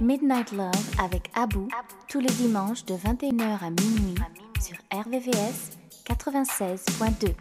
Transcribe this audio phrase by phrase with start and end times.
[0.00, 0.70] Midnight Love
[1.02, 1.68] avec Abou
[2.08, 4.14] tous les dimanches de 21h à minuit
[4.60, 5.76] sur RVVS
[6.08, 7.34] 96.2.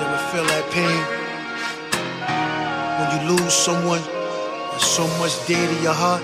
[0.00, 1.04] You feel that pain?
[2.98, 4.00] When you lose someone,
[4.78, 6.22] so much dear to your heart,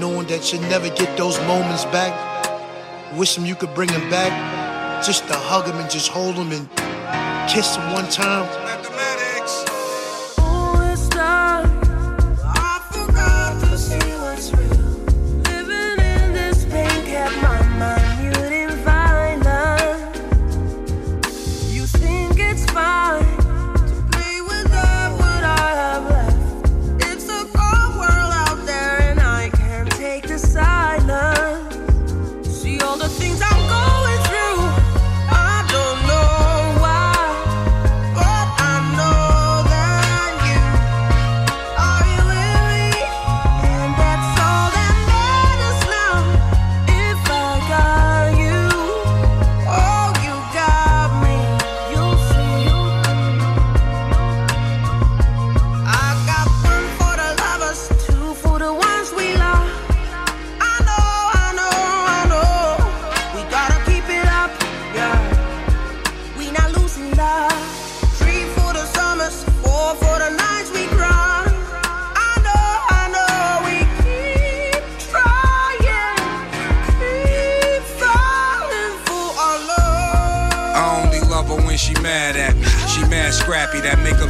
[0.00, 2.12] knowing that you'll never get those moments back.
[3.16, 4.32] Wish them you could bring them back,
[5.04, 6.81] just to hug them and just hold them and
[7.52, 8.81] kiss them one time.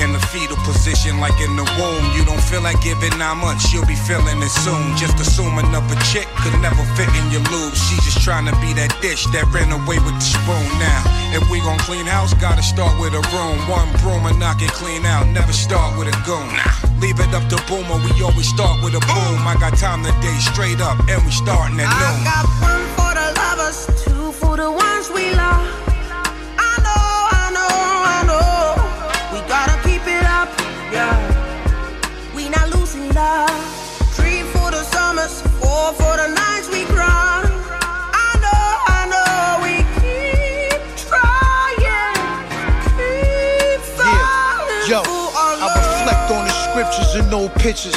[0.00, 2.04] In the fetal position, like in the womb.
[2.16, 4.96] You don't feel like giving nine months, she'll be feeling it soon.
[4.96, 7.76] Just assuming of a chick could never fit in your lube.
[7.76, 10.64] She just trying to be that dish that ran away with the spoon.
[10.80, 11.04] Now,
[11.36, 13.60] if we gon' clean house, gotta start with a room.
[13.68, 15.28] One broom and knock it clean out.
[15.28, 16.48] Never start with a goon.
[16.48, 16.80] Nah.
[17.00, 19.40] Leave it up to Boomer, we always start with a boom.
[19.44, 22.59] I got time today, straight up, and we starting at noon.
[47.10, 47.94] Scriptures and old pictures.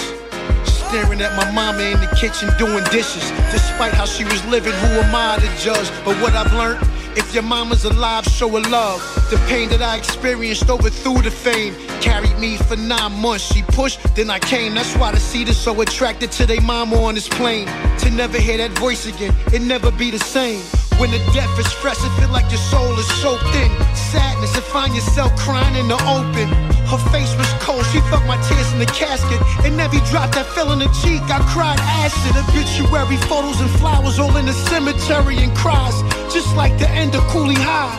[0.65, 3.31] Staring at my mama in the kitchen doing dishes.
[3.51, 5.89] Despite how she was living, who am I to judge?
[6.05, 9.01] But what I've learned, if your mama's alive, show her love.
[9.29, 11.75] The pain that I experienced overthrew the fame.
[12.01, 13.53] Carried me for nine months.
[13.53, 14.75] She pushed, then I came.
[14.75, 17.67] That's why the seed so attracted to their mama on this plane.
[17.99, 20.61] To never hear that voice again, it never be the same.
[20.99, 23.71] When the death is fresh, it feel like your soul is soaked in
[24.13, 26.47] sadness and find yourself crying in the open.
[26.93, 29.41] Her face was cold, she felt my tears in the casket.
[29.65, 32.37] And every drop that fell in the cheek, I cried acid.
[32.37, 35.97] Obituary photos and flowers all in the cemetery and cries,
[36.31, 37.97] just like the end of Cooley High.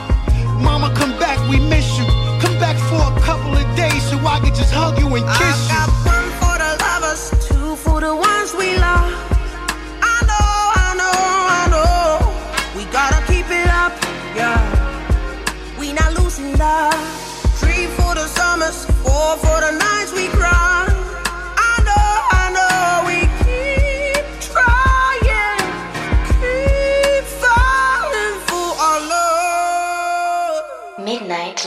[0.62, 2.06] Mama, come back, we miss you.
[2.38, 5.58] Come back for a couple of days so I can just hug you and kiss
[5.74, 6.23] you.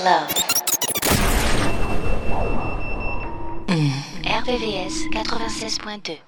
[0.04, 0.30] Love.
[3.66, 3.92] Mm.
[4.24, 6.20] RVVS 96.2.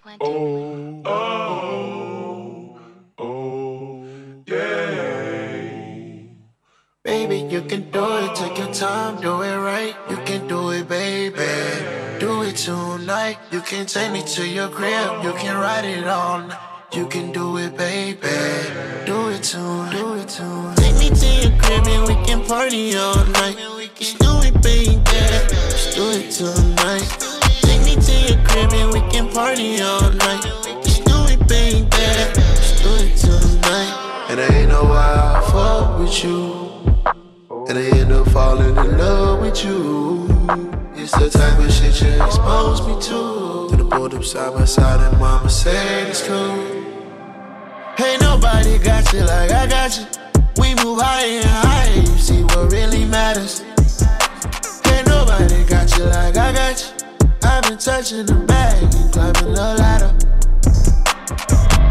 [7.03, 9.95] Baby, you can do it, take your time, do it right.
[10.09, 11.37] You can do it, baby.
[12.19, 13.37] Do it tonight.
[13.51, 16.51] You can take me to your crib, you can ride it night.
[16.91, 18.17] You can do it, baby.
[19.05, 20.75] Do it tonight, do it tonight.
[20.77, 23.68] Take me to your crib and we can party all night.
[24.59, 25.01] It, baby.
[25.69, 27.07] Just do it tonight.
[27.61, 30.43] Take me to your crib and we can party all night.
[30.83, 31.87] Just do it, baby.
[31.89, 34.27] Just do it tonight.
[34.29, 36.69] And I ain't know why I fuck with you.
[37.67, 40.27] And I end up falling in love with you.
[40.95, 43.67] It's the type of shit you expose me to.
[43.69, 46.79] Then I pulled up side by side and mama said it's cool.
[47.99, 50.05] Ain't nobody got you like I got you.
[50.57, 53.63] We move higher and higher, you see what really matters.
[55.89, 57.29] Got you like I got you.
[57.43, 60.13] I've been touching the bag and climbing the ladder.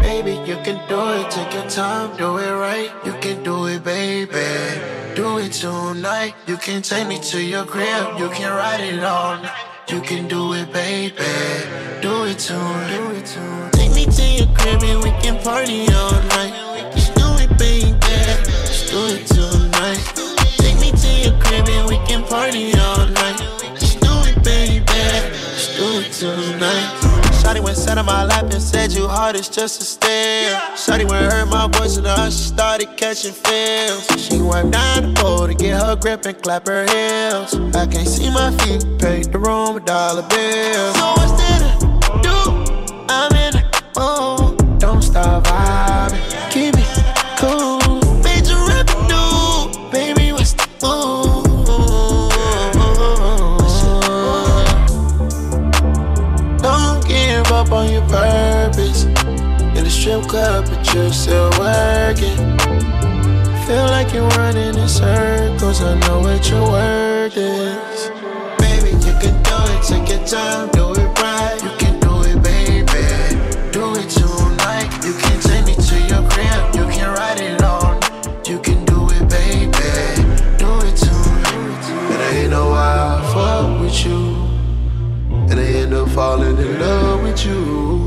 [0.01, 2.91] Baby, you can do it, take your time, do it right.
[3.05, 4.31] You can do it, baby.
[5.15, 6.33] Do it tonight.
[6.47, 9.37] You can take me to your crib, you can ride it all.
[9.89, 11.15] You can do it, baby.
[12.01, 12.95] Do it tonight.
[12.95, 13.73] Do it tonight.
[13.73, 16.53] Take me to your crib and we can party all night.
[17.15, 17.99] Do it, baby.
[17.99, 19.99] Just do it tonight.
[20.57, 23.08] Take me to your crib and we can party all night.
[25.79, 27.19] Do tonight.
[27.39, 30.59] Shotty went sat on my lap and said you hard as just a stare.
[30.75, 34.05] Shotty went heard my voice and her she started catching feels.
[34.17, 37.55] She went down the pole to get her grip and clap her heels.
[37.75, 40.95] I can't see my feet, paid the room with dollar bills.
[40.95, 41.68] So what's
[60.89, 62.37] but you're still working.
[63.65, 65.81] Feel like you're running in circles.
[65.81, 68.09] I know what your word is.
[68.57, 69.83] Baby, you can do it.
[69.83, 71.59] Take your time, do it right.
[71.63, 73.05] You can do it, baby.
[73.71, 74.89] Do it tonight.
[75.05, 76.75] You can take me to your crib.
[76.75, 77.99] You can ride it on.
[78.45, 79.71] You can do it, baby.
[80.57, 81.85] Do it tonight.
[82.11, 84.35] And I ain't know why I fuck with you.
[85.49, 87.98] And I end up falling in love with you.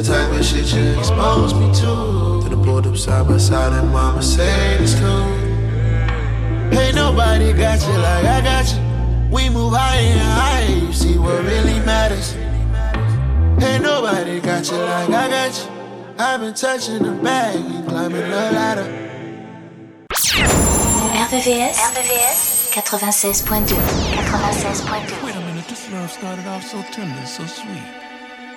[0.00, 2.40] It's the type of shit you expose me to.
[2.42, 5.28] Then I pulled up side by side and mama said it's cool.
[6.72, 8.80] Ain't nobody got you like I got you.
[9.30, 12.34] We move higher and higher, you see what really matters.
[13.62, 15.70] Ain't nobody got you like I got you.
[16.16, 18.88] I've been touching the bag and climbing the ladder.
[21.28, 23.76] RVVS, RVVS 96.2
[24.16, 27.99] 96.2 Wait a minute, this love started off so tender, so sweet.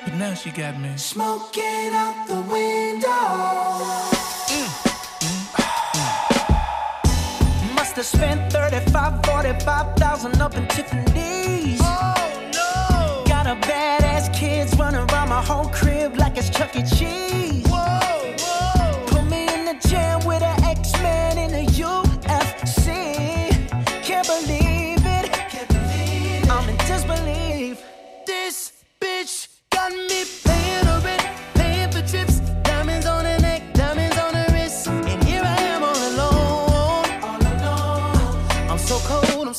[0.06, 0.98] But now she got me.
[0.98, 3.10] Smoking out the window.
[7.74, 11.80] Must have spent 35, 45,000 up in Tiffany's.
[11.82, 13.24] Oh no!
[13.26, 16.84] Got a badass kids running around my whole crib like it's Chuck E.
[16.84, 17.73] Cheese.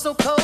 [0.04, 0.43] So cold.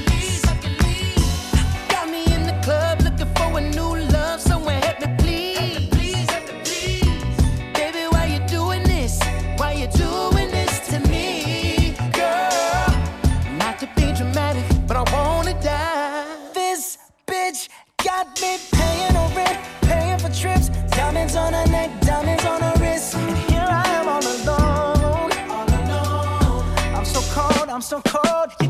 [27.91, 28.60] so cold.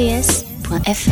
[0.00, 1.10] rvs.fr.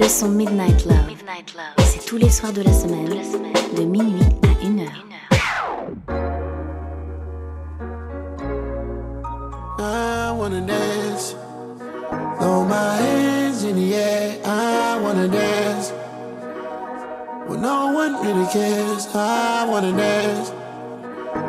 [0.00, 0.96] le son Midnight Love.
[1.84, 3.10] C'est tous les soirs de la semaine,
[3.76, 5.04] de minuit à 1 heure.
[9.78, 11.36] I wanna dance.
[12.38, 14.38] Throw my hands in the air.
[14.44, 15.92] I wanna dance.
[17.46, 20.52] When no one really cares, I wanna dance.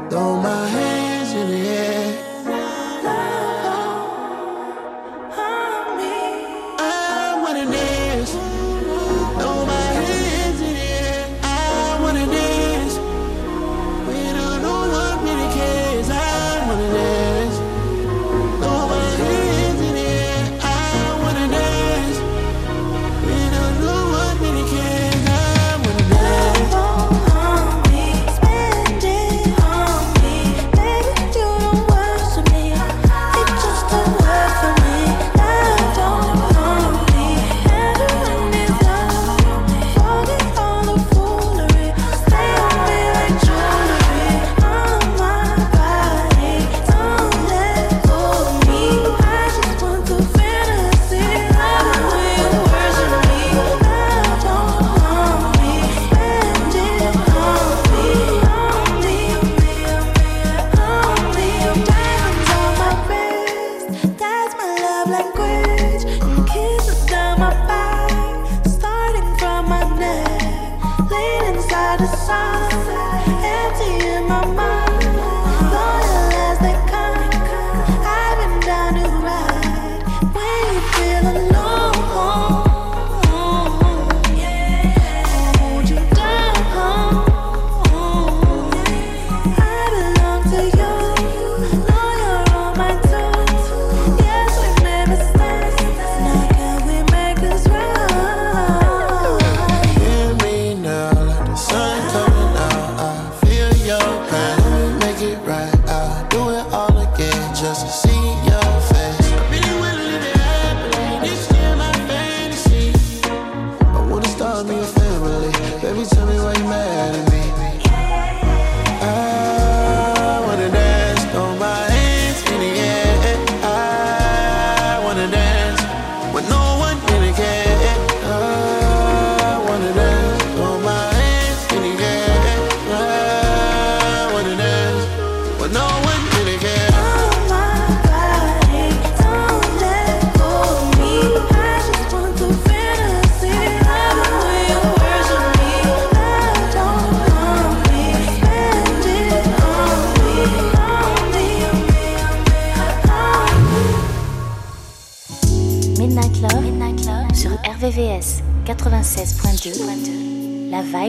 [0.10, 1.91] Throw my hands in the air.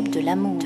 [0.01, 0.62] De l'amour.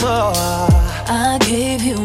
[0.00, 0.68] More.
[1.12, 1.99] I gave you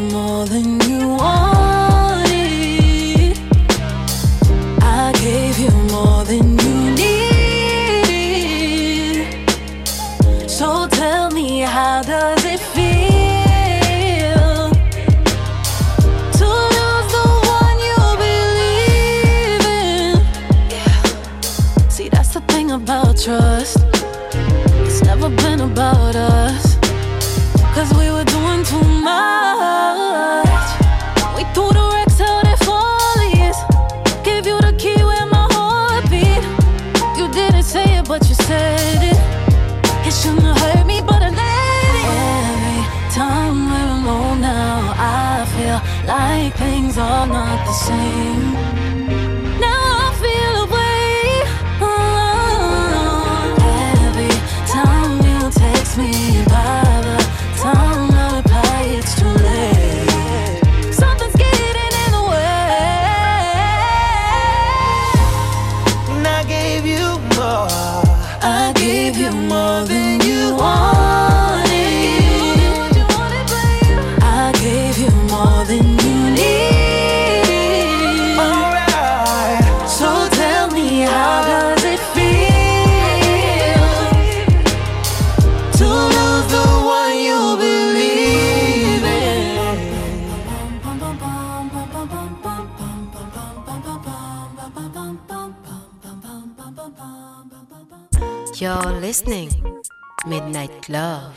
[100.87, 101.34] Love.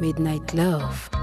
[0.00, 1.17] Midnight Love.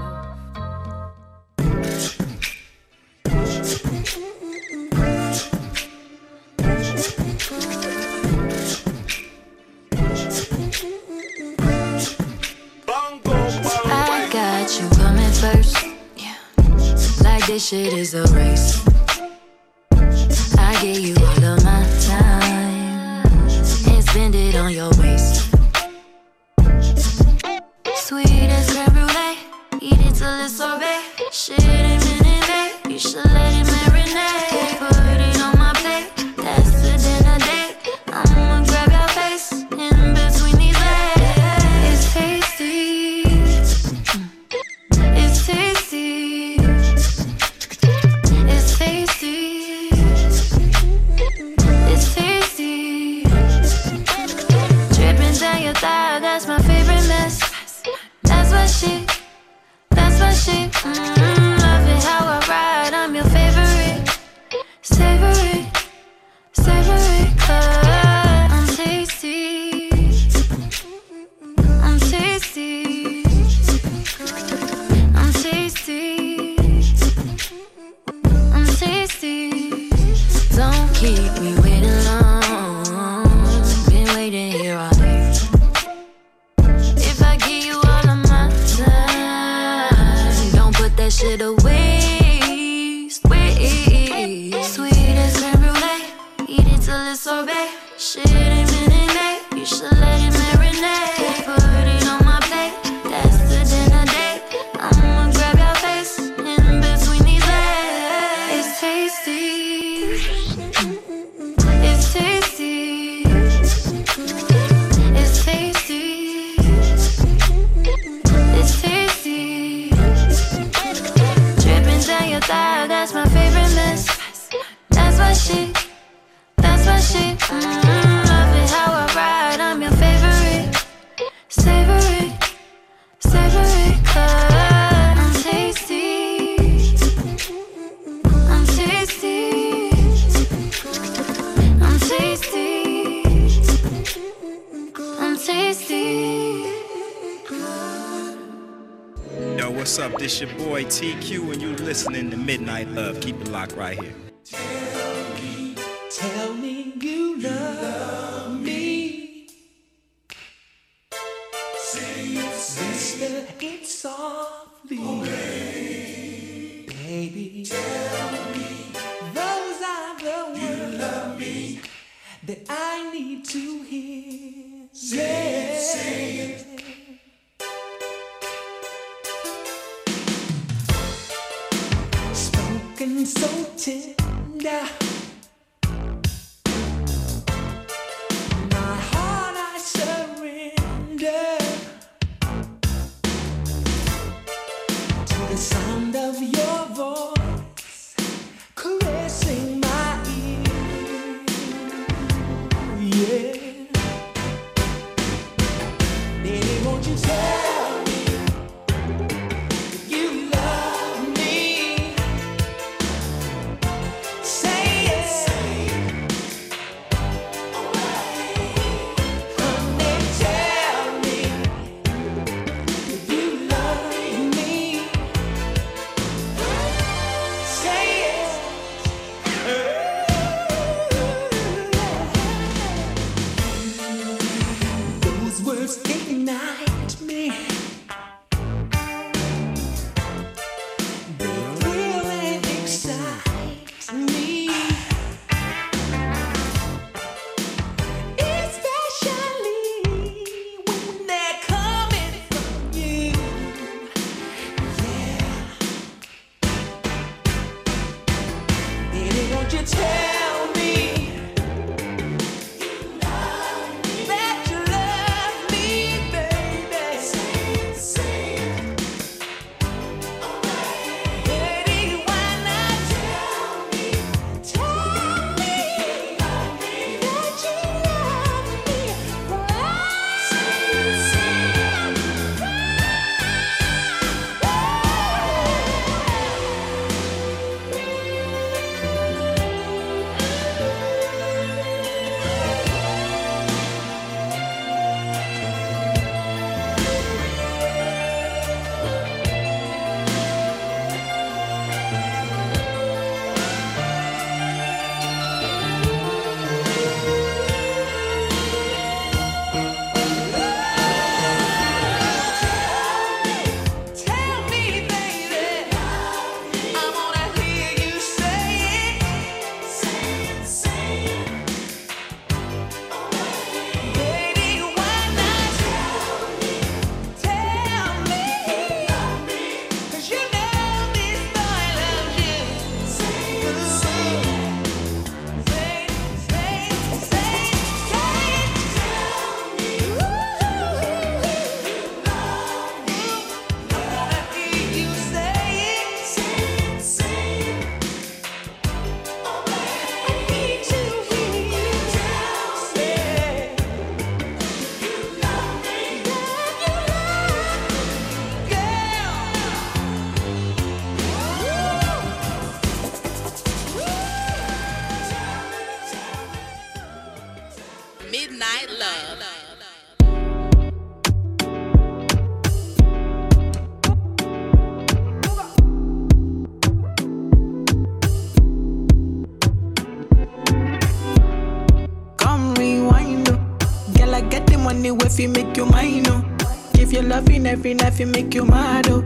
[387.76, 389.20] every night you make you mad, oh.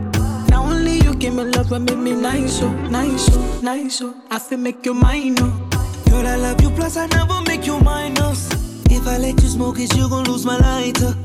[0.49, 4.13] Now only you give me love and make me nice, oh, nice, oh, nice, oh.
[4.29, 5.69] I feel make you mine, oh.
[6.09, 8.49] Girl, I love you, plus I never make you minus.
[8.51, 8.57] Oh.
[8.89, 11.15] If I let you smoke it, you gon' lose my lighter.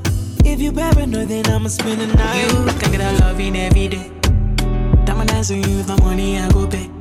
[0.45, 2.53] If you paranoid, then I'ma spend the night.
[2.53, 4.11] You can get a loving every day.
[5.05, 6.96] Diamond eyes on you, the money I go pay.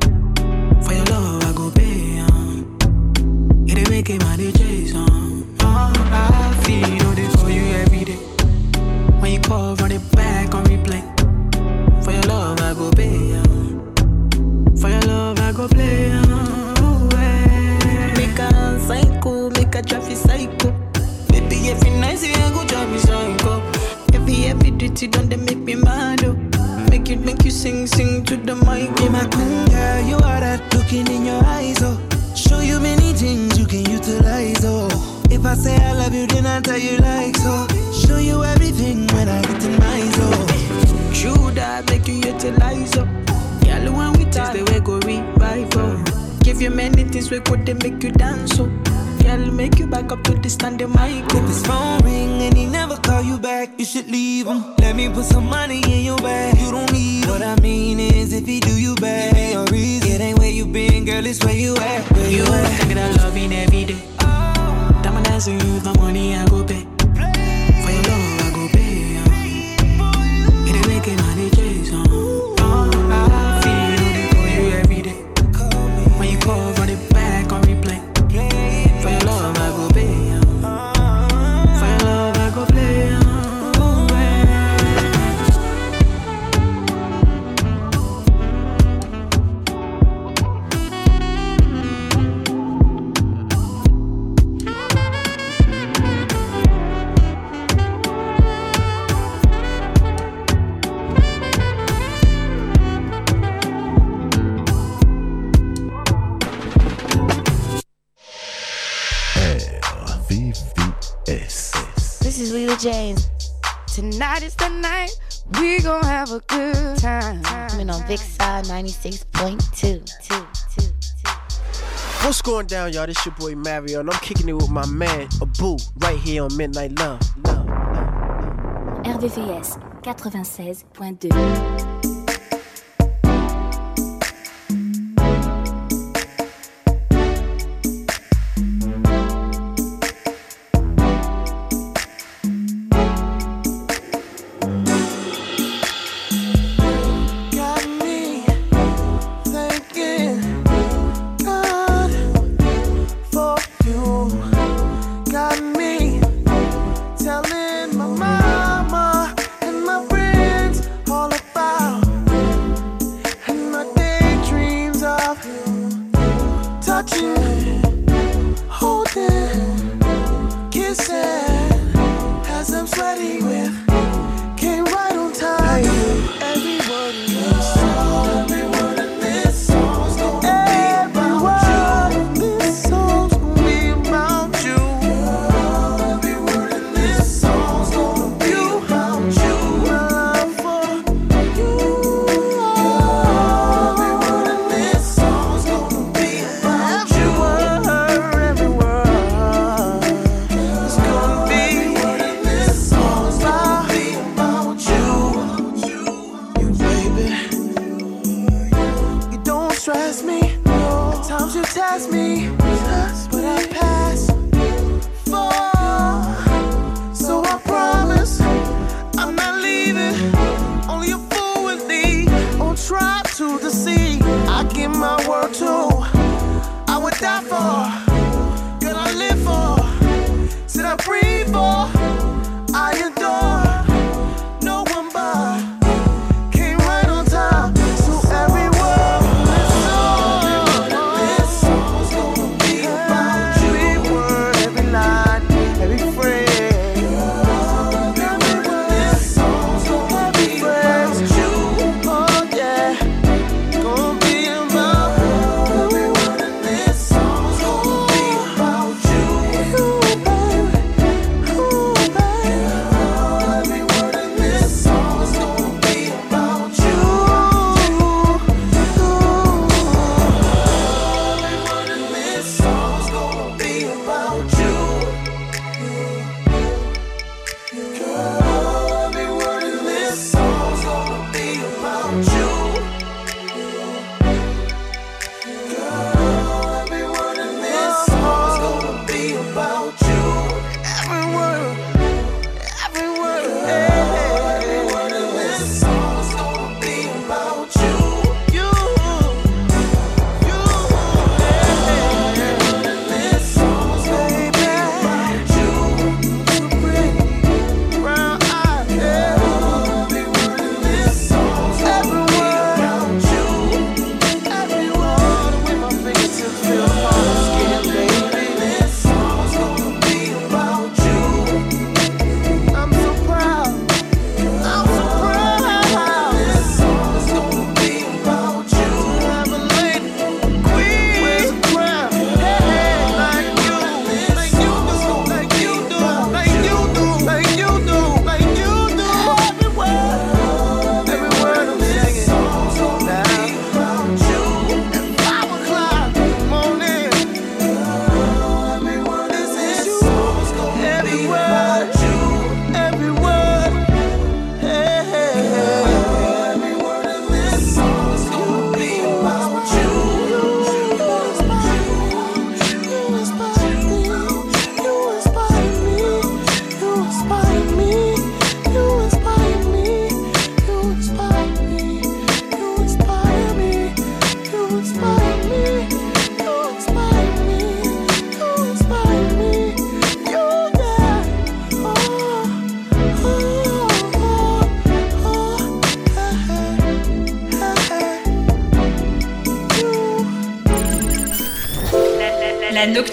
[122.86, 123.08] down, y'all.
[123.08, 126.56] This your boy Mario, and I'm kicking it with my man Abu right here on
[126.56, 127.20] Midnight Love.
[127.44, 129.22] Love, love, love.
[129.22, 131.95] RVVS 96.2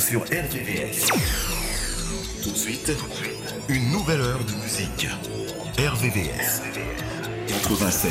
[0.00, 1.08] sur RVVS.
[2.42, 2.90] Tout de suite,
[3.68, 5.06] une nouvelle heure de musique.
[5.78, 6.62] RVVS
[7.46, 8.10] 96.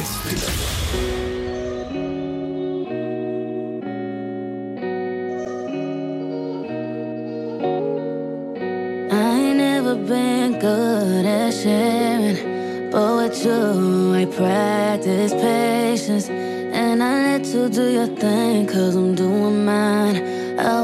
[9.11, 16.29] I ain't never been good at sharing, but with you, I practice patience.
[16.29, 20.08] And I let you do your thing, cause I'm doing mine.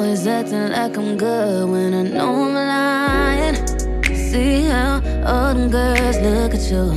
[0.06, 3.56] Always acting like I'm good when I know I'm lying.
[4.06, 6.94] See how all them girls look at you,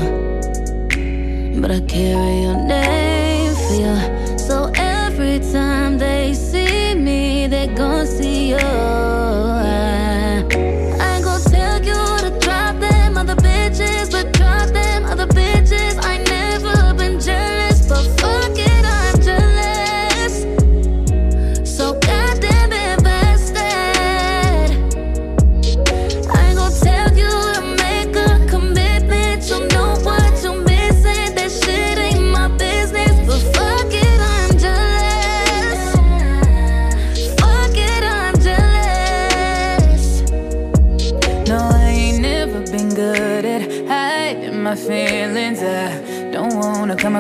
[1.59, 4.08] but I carry your name for you.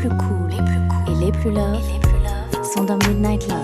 [0.00, 0.52] sons les plus cool,
[1.08, 1.82] et les plus love,
[2.74, 3.56] sont dans Midnight Love.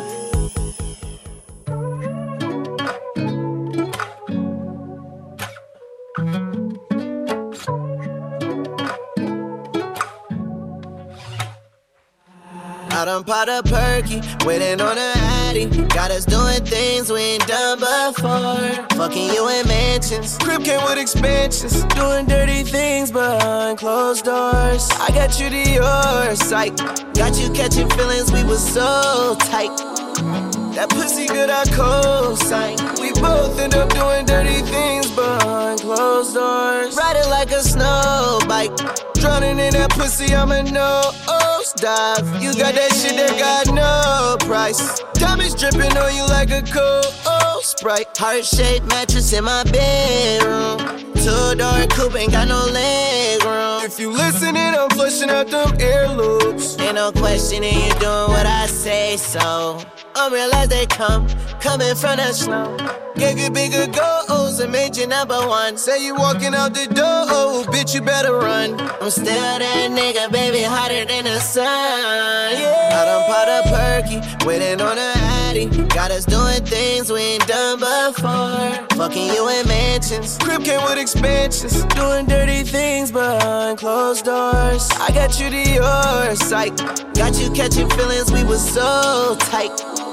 [12.98, 15.15] I done pot a perky, waiting on a
[15.56, 15.82] addy.
[15.88, 18.96] Got us doing things we ain't done before.
[18.96, 20.36] Fucking you in mansions.
[20.38, 21.84] Crib came with expansions.
[21.94, 24.88] Doing dirty things behind closed doors.
[24.92, 26.76] I got you to your sight.
[27.14, 29.76] Got you catching feelings, we was so tight.
[30.74, 32.76] That pussy good, I co-sign.
[33.00, 36.96] We both end up doing dirty things behind closed doors.
[36.96, 38.76] Riding like a snow bike.
[39.14, 42.42] Drowning in that pussy, I'm a nose dive.
[42.42, 45.00] You got that shit that got no price.
[45.14, 48.16] Diamonds dripping on you like a cold sprite.
[48.16, 51.05] Heart shaped mattress in my bedroom.
[51.26, 53.82] Two door coupe ain't got no leg room.
[53.82, 56.78] If you listening, I'm flushing out them air loops.
[56.78, 59.82] Ain't no questioning, you doing what I say so.
[60.14, 61.26] Umbrellas they come,
[61.58, 62.76] coming from the snow.
[63.16, 65.76] Gave you bigger goals and made you number one.
[65.76, 68.78] Say you walking out the door, oh, bitch, you better run.
[69.00, 71.66] I'm still that nigga, baby, hotter than the sun.
[71.66, 72.90] Yeah.
[72.92, 75.88] I done pot a perky, waiting on a addy.
[75.88, 78.96] Got us doing things we ain't done before.
[78.96, 80.38] Fucking you in mansions.
[80.38, 81.84] Crib came with expansions.
[81.94, 84.88] Doing dirty things behind closed doors.
[84.94, 86.76] I got you to your sight.
[87.14, 90.05] Got you catching feelings, we was so tight.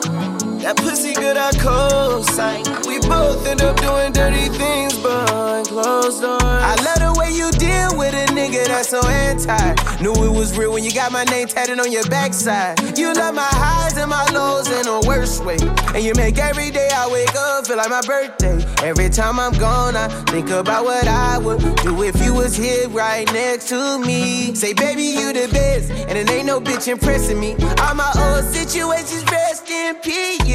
[0.64, 2.64] That pussy good, I co-sign.
[2.88, 6.42] We both end up doing dirty things behind closed doors.
[6.42, 9.76] I love the way you deal with a nigga that's so anti.
[10.02, 12.98] Knew it was real when you got my name tatted on your backside.
[12.98, 15.58] You love my highs and my lows in a worse way.
[15.94, 18.64] And you make every day I wake up feel like my birthday.
[18.84, 22.88] Every time I'm gone, I think about what I would do if you was here
[22.90, 24.54] right next to me.
[24.56, 27.56] Say, baby, you the best, and it ain't no bitch impressing me.
[27.82, 30.53] All my old situations, rest in peace.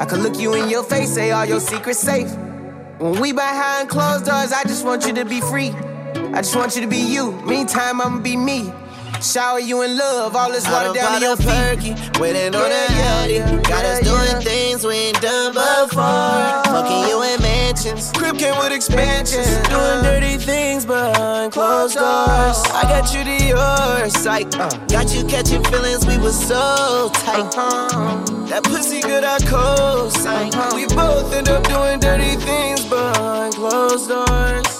[0.00, 2.30] I could look you in your face, say all your secrets safe.
[2.98, 5.70] When we behind closed doors, I just want you to be free.
[6.32, 7.32] I just want you to be you.
[7.42, 8.72] Meantime, I'ma be me.
[9.22, 12.18] Shower you in love, all this water down to your feet.
[12.18, 13.62] Waiting on a yachty.
[13.68, 16.64] Got us doing things we ain't done before.
[16.64, 18.10] Fucking you in mansions.
[18.12, 19.46] Crib came with expansions.
[19.68, 22.58] Doing dirty things behind closed doors.
[22.72, 24.54] I got you to your sight.
[24.58, 24.68] Uh.
[24.88, 27.54] Got you catching feelings, we were so tight.
[27.56, 28.46] Uh-huh.
[28.48, 30.54] That pussy good, I co-sign.
[30.54, 30.76] Uh-huh.
[30.76, 34.79] We both end up doing dirty things behind closed doors.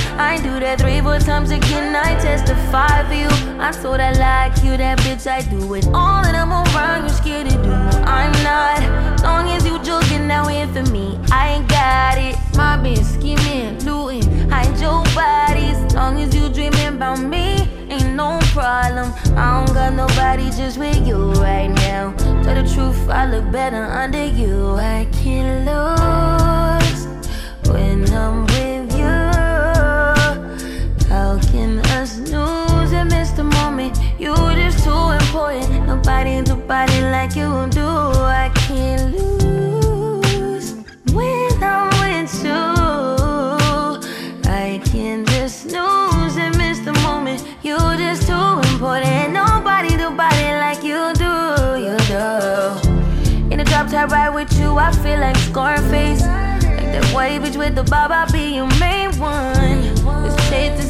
[0.21, 1.95] I do that three, four times again.
[1.95, 3.59] I testify for you.
[3.59, 5.25] I so that like you, that bitch.
[5.25, 7.03] I do it all, and I'm around.
[7.03, 7.73] You scared to do?
[8.05, 9.23] I'm not.
[9.23, 11.19] Long as you joking, now in for me.
[11.31, 12.35] I ain't got it.
[12.55, 15.79] My bitch scheming, looting, hide your bodies.
[15.95, 19.11] Long as you dreaming about me, ain't no problem.
[19.35, 22.13] I don't got nobody just with you right now.
[22.43, 24.75] Tell the truth, I look better under you.
[24.75, 27.07] I can't lose
[27.67, 28.50] when I'm
[35.31, 35.87] important.
[35.87, 37.87] Nobody do body like you do.
[37.87, 40.73] I can't lose
[41.13, 42.51] when I'm with you.
[44.51, 47.47] I can just snooze and miss the moment.
[47.63, 49.31] You just too important.
[49.31, 51.33] Nobody do body like you do.
[51.85, 52.27] You do.
[53.51, 56.23] In the drop top ride with you, I feel like Scarface.
[56.23, 59.10] Like that white bitch with the bob, I'll be your main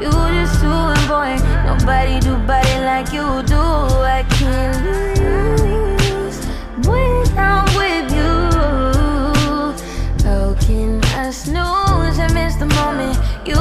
[0.00, 0.68] You just too
[0.98, 1.40] important.
[1.64, 3.62] Nobody do body like you do.
[4.18, 6.38] I can't lose
[6.84, 8.34] when I'm with you.
[10.26, 13.16] How can I snooze and miss the moment?
[13.46, 13.54] You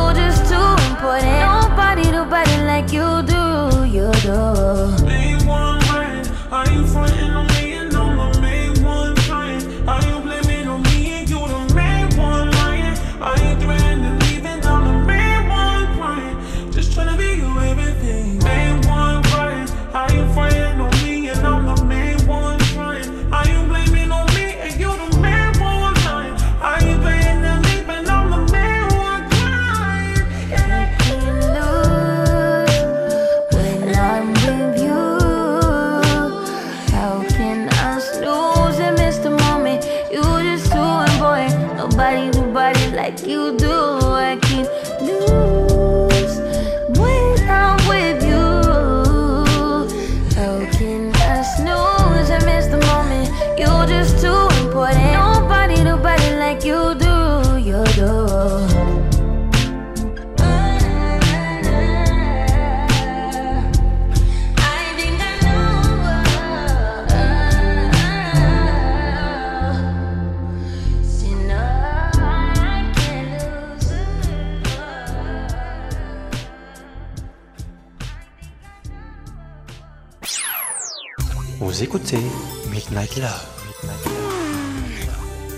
[83.16, 83.50] Midnight Love.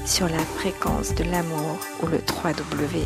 [0.06, 3.06] Sur la fréquence de l'amour ou le www.rdvs.fr.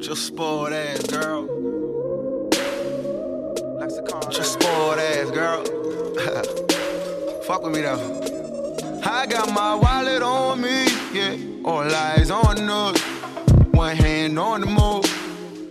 [0.00, 1.46] Just spoiled ass girl.
[4.30, 5.62] Just spoiled ass, girl.
[7.44, 8.00] Fuck with me though.
[9.04, 11.36] I got my wallet on me, yeah.
[11.64, 12.98] All eyes on us.
[13.78, 15.04] One hand on the move,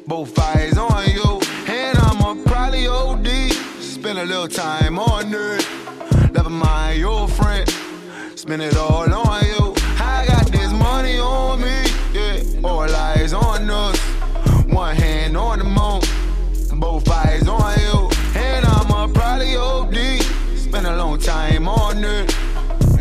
[0.07, 1.41] both eyes on you.
[1.67, 3.27] And I'ma probably OD.
[3.81, 5.67] Spend a little time on it.
[6.33, 7.69] Never mind your friend.
[8.35, 9.75] Spend it all on you.
[9.99, 12.41] I got this money on me, yeah.
[12.63, 13.99] All eyes on us.
[14.67, 18.09] One hand on the moon, both eyes on you.
[18.35, 20.21] And I'ma probably OD.
[20.55, 22.33] Spend a long time on it.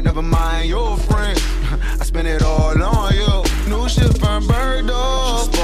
[0.02, 1.40] Never mind your friends.
[2.00, 3.70] I spend it all on you.
[3.70, 5.55] New shit from Bird from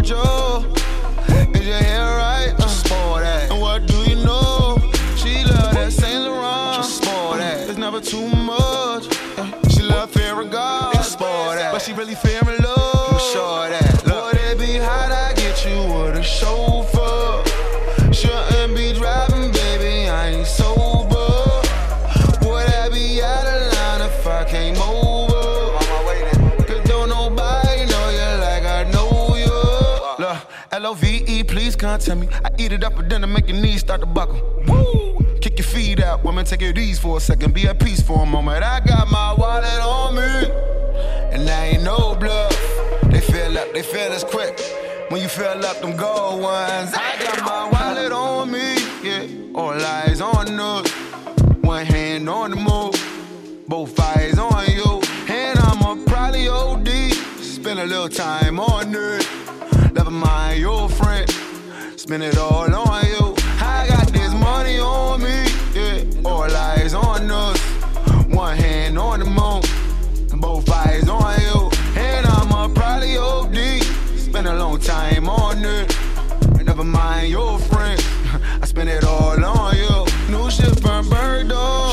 [0.00, 0.49] Virgil.
[31.90, 32.28] Contact me.
[32.44, 34.40] I eat it up for dinner, make your knees start to buckle.
[34.68, 35.18] Woo!
[35.40, 37.52] Kick your feet out, woman, take it easy for a second.
[37.52, 38.62] Be at peace for a moment.
[38.62, 40.22] I got my wallet on me,
[41.34, 42.56] and I ain't no bluff.
[43.10, 44.60] They fill up, they fill us quick.
[45.08, 49.26] When you fill up them gold ones, I got my wallet on me, yeah.
[49.56, 50.88] All eyes on us.
[51.62, 55.02] One hand on the move, both eyes on you.
[55.28, 56.88] And I'ma probably OD.
[57.40, 59.28] Spend a little time on it.
[59.92, 61.29] Never mind your friend.
[62.00, 63.34] Spend it all on you.
[63.60, 65.44] I got this money on me,
[65.74, 66.02] yeah.
[66.24, 67.60] All eyes on us.
[68.26, 71.70] One hand on the moon, both eyes on you.
[72.00, 73.82] And I'ma probably OD.
[74.16, 75.94] Spend a long time on it.
[76.64, 78.02] Never mind your friends.
[78.62, 80.06] I spend it all on you.
[80.34, 81.89] New shit from Birdo.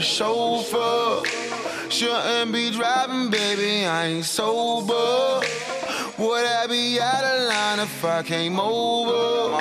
[0.00, 1.22] A chauffeur.
[1.90, 3.84] Shouldn't be driving, baby.
[3.84, 5.46] I ain't sober.
[6.16, 9.58] Would I be out of line if I came over?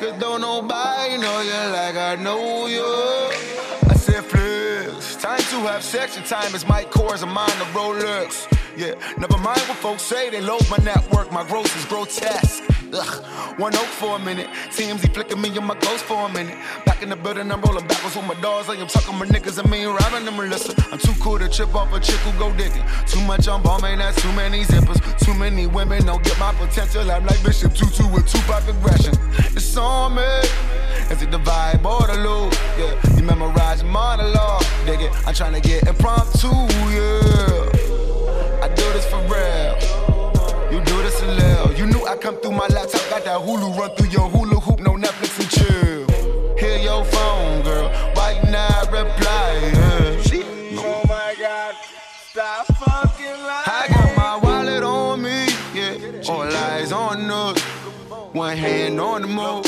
[0.00, 2.84] Cause don't nobody know you like I know you.
[3.90, 5.16] I said flex.
[5.16, 6.16] Time to have sex.
[6.16, 8.48] Your time is my cores and mine the Rolex.
[8.76, 10.30] Yeah, never mind what folks say.
[10.30, 11.30] They load my network.
[11.30, 12.62] My growth is grotesque.
[12.92, 14.48] Ugh, one oak for a minute.
[14.70, 16.56] TMZ flicking me in my ghost for a minute.
[16.84, 18.68] Back in the building, I'm rolling backwards with my dogs.
[18.68, 20.38] I am talking my niggas and me robbing them.
[20.38, 22.84] Listen, I'm too cool to trip off a chick who go digging.
[23.06, 25.00] Too much on ball, man, that's too many zippers.
[25.24, 27.08] Too many women don't get my potential.
[27.10, 29.14] I'm like Bishop Tutu with two Tupac aggression.
[29.56, 30.22] It's on me.
[31.10, 32.54] Is it the vibe or the loop?
[32.78, 34.64] Yeah, you memorize monologue.
[34.84, 35.12] Dig it.
[35.26, 36.48] I'm trying to get impromptu,
[36.90, 37.73] yeah.
[38.76, 39.74] Do this for real.
[40.72, 41.72] You do this a little.
[41.74, 44.80] You knew I come through my laptop, got that Hulu run through your hula hoop,
[44.80, 46.56] no Netflix and chill.
[46.58, 47.88] Hear your phone, girl.
[48.14, 49.70] Why you not reply?
[49.72, 50.80] Yeah.
[50.86, 51.74] Oh my god,
[52.30, 53.64] stop fucking lying.
[53.66, 56.28] I got my wallet on me, yeah.
[56.28, 57.60] All eyes on us.
[58.32, 59.66] One hand on the move,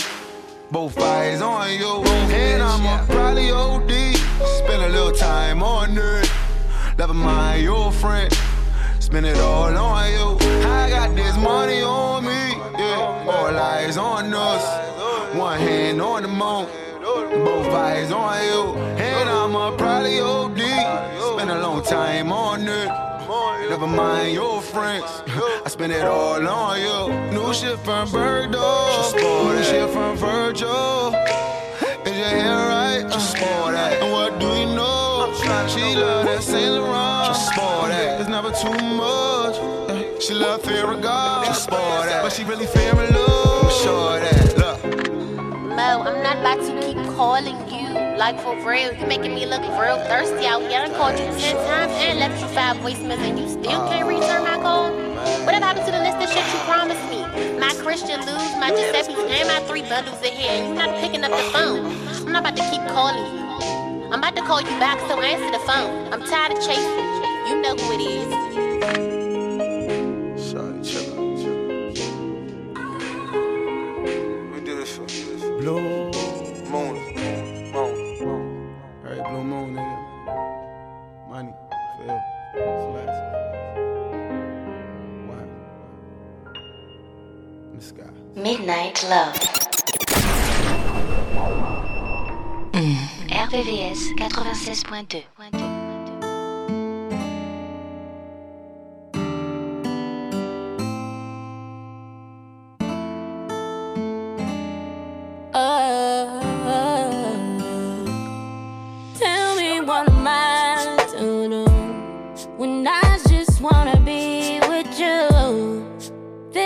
[0.72, 2.02] both eyes on you.
[2.34, 4.16] And I'ma probably OD.
[4.58, 6.32] Spend a little time on it.
[6.98, 8.32] Never mind your friend.
[9.06, 10.36] Spend it all on you.
[10.66, 13.24] I got this money on me, yeah.
[13.28, 14.64] All eyes on us.
[15.32, 16.66] One hand on the moon,
[17.44, 18.74] both eyes on you.
[18.98, 20.58] And I'ma probably OD.
[20.58, 22.90] Spend a long time on it.
[23.70, 25.04] Never mind your friends.
[25.64, 27.38] I spend it all on you.
[27.38, 29.14] New shit from Birdo.
[29.14, 31.14] New shit from Virgil.
[32.04, 33.06] Is your hair right?
[33.08, 34.02] Just that.
[34.02, 35.32] And what do you know?
[35.68, 37.25] She love that Saint Laurent.
[38.36, 39.56] Never too much.
[39.88, 41.46] Uh, She love Farragon.
[41.46, 42.22] Just spoil that.
[42.22, 43.64] But she really fearing love.
[43.64, 44.58] I'm sure of that.
[44.60, 44.84] Look.
[45.72, 47.88] Mo, I'm not about to keep calling you.
[48.20, 50.80] Like for real, you making me look real thirsty out here.
[50.80, 54.06] I done called you ten times and left you five voicemails and you still can't
[54.06, 54.92] return my call.
[55.46, 57.24] Whatever happened to the list of shit you promised me?
[57.56, 60.60] My Christian lose, my Giuseppe's, and my three bundles of hair.
[60.60, 61.88] And you not picking up the phone.
[62.20, 64.12] I'm not about to keep calling you.
[64.12, 66.12] I'm about to call you back, so answer the phone.
[66.12, 68.26] I'm tired of chasing You know who it is.
[70.50, 72.82] Sorry, chill out, chill out.
[74.52, 75.26] We do this for you.
[75.60, 76.10] Blue Moon.
[76.70, 76.94] Moon.
[77.72, 77.94] Moon.
[79.04, 79.96] Alright, Blue Moon, nigga.
[81.28, 81.54] Money.
[81.98, 82.20] Feel.
[82.90, 83.16] Flash.
[85.28, 85.46] Wow.
[87.70, 88.10] In the sky.
[88.34, 89.34] Midnight Love.
[92.72, 92.96] Mm.
[93.30, 95.75] RVVS 96.2.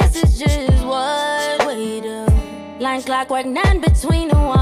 [0.01, 2.27] this is just what we do.
[2.79, 4.60] Line clockwork, none between the ones.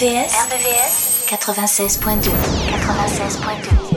[0.00, 3.89] RBVS, RBVS 96.2 96.2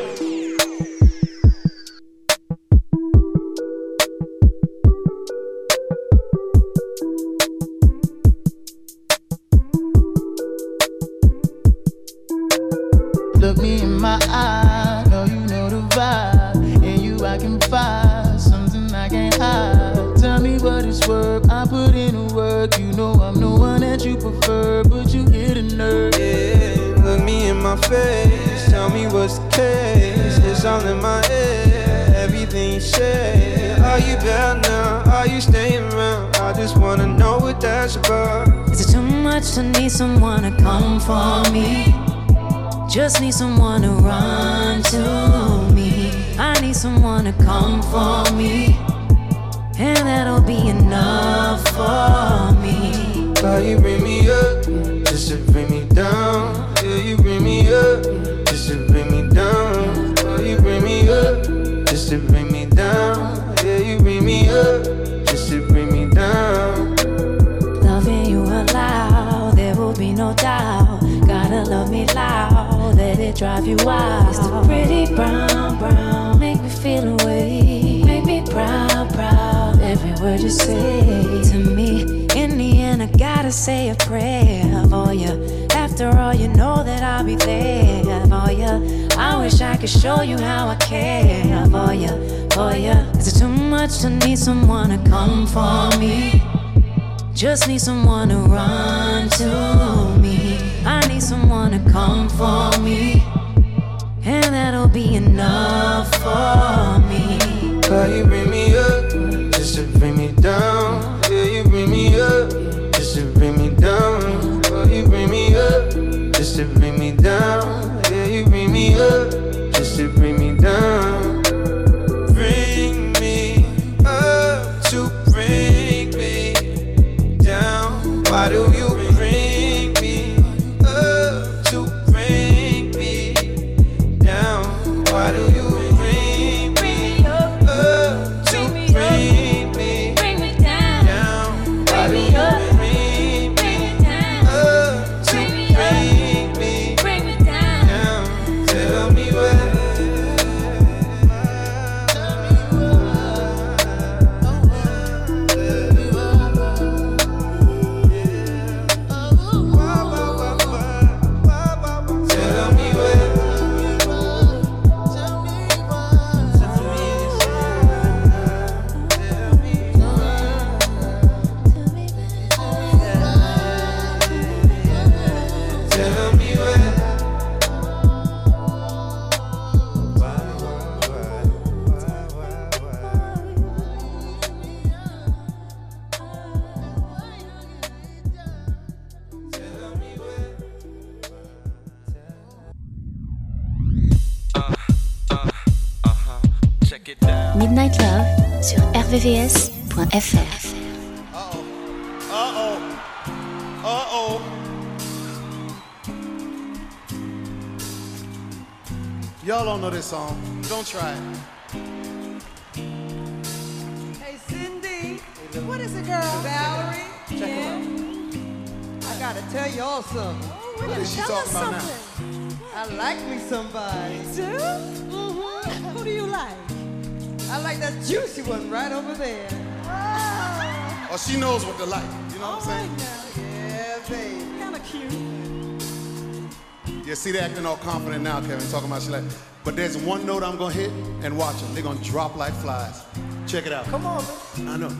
[238.73, 239.03] talking about.
[239.03, 239.23] She's like,
[239.63, 240.89] but there's one note I'm gonna hit
[241.21, 241.75] and watch them.
[241.75, 243.03] They're gonna drop like flies.
[243.45, 243.85] Check it out.
[243.85, 244.23] Come on,
[244.57, 244.67] man.
[244.67, 244.91] I know.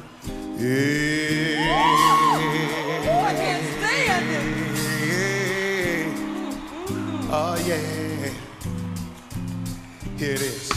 [0.58, 1.74] Yeah.
[3.10, 4.44] Oh, I can't stand it.
[7.32, 7.82] Oh yeah.
[10.18, 10.72] Here it is.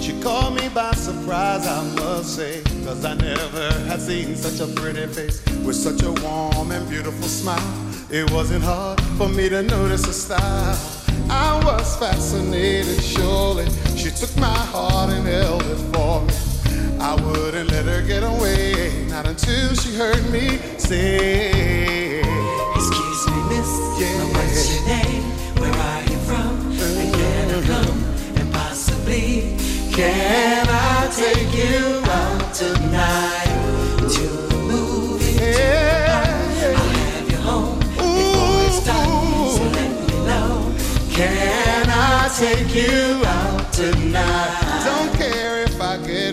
[0.00, 4.72] She caught me by surprise, I must say, cause I never had seen such a
[4.80, 7.58] pretty face with such a warm and beautiful smile.
[8.10, 10.91] It wasn't hard for me to notice her style
[12.02, 13.64] fascinated, surely.
[13.96, 16.34] She took my heart and held it for me.
[16.98, 21.51] I wouldn't let her get away, not until she heard me say.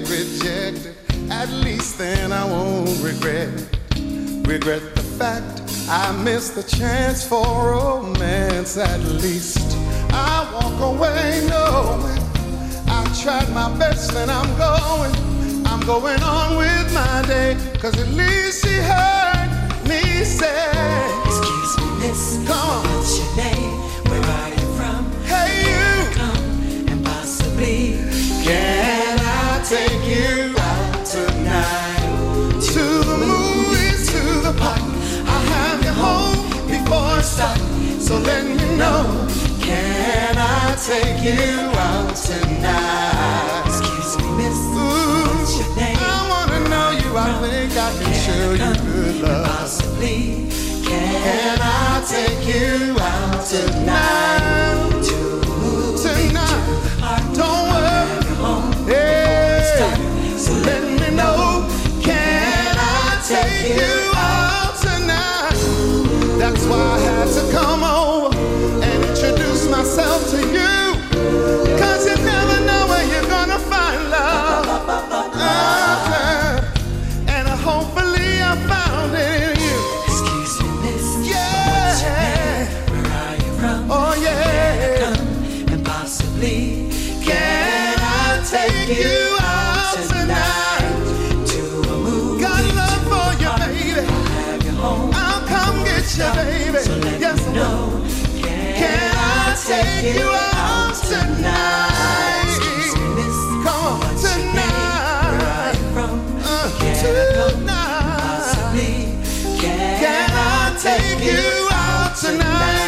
[0.10, 0.96] rejected,
[1.30, 3.50] at least then I won't regret.
[4.48, 9.78] Regret the fact I missed the chance for romance, at least.
[10.12, 12.24] I walk away knowing
[12.88, 15.14] I tried my best and I'm going.
[15.68, 19.50] I'm going on with my day, cause at least she heard
[19.88, 20.72] me say,
[21.26, 22.48] Excuse me, miss.
[22.48, 22.84] Come on.
[22.96, 23.72] What's your name?
[24.10, 25.12] Where are you from?
[25.26, 26.16] Hey, you.
[26.16, 28.00] Come and possibly.
[28.44, 29.09] Yeah.
[37.20, 37.58] gonna stop.
[38.00, 39.28] So let me know.
[39.60, 43.64] Can I take you out tonight?
[43.66, 44.56] Excuse me, miss.
[44.56, 45.98] Ooh, What's your name?
[46.00, 47.18] I wanna know you.
[47.18, 49.46] I think I can, can show you good love.
[49.48, 50.48] Possibly.
[50.88, 54.80] Can I take you out tonight?
[54.80, 55.04] tonight.
[55.08, 57.34] To tonight.
[57.34, 58.26] To Don't worry.
[58.44, 58.72] Home.
[58.88, 59.60] Hey.
[60.38, 61.68] So let me know.
[62.02, 66.40] Can I take you out tonight?
[66.40, 66.99] That's why
[67.52, 68.36] come over
[68.84, 70.94] and introduce myself to you.
[71.80, 74.66] Cause you never know where you're gonna find love.
[75.34, 76.62] Uh-huh.
[77.28, 79.80] And hopefully I found it in you.
[80.08, 81.30] Excuse me, miss.
[81.30, 81.70] Yeah.
[81.70, 82.68] What's your name?
[82.92, 83.92] Where are you from?
[83.92, 85.14] Oh, yeah.
[85.14, 86.90] Come and possibly
[87.24, 89.60] Can I take you out
[99.70, 102.58] take you out tonight.
[103.64, 105.76] Come on, tonight.
[106.44, 107.78] Uh, tonight.
[109.62, 112.80] Can I take you out tonight?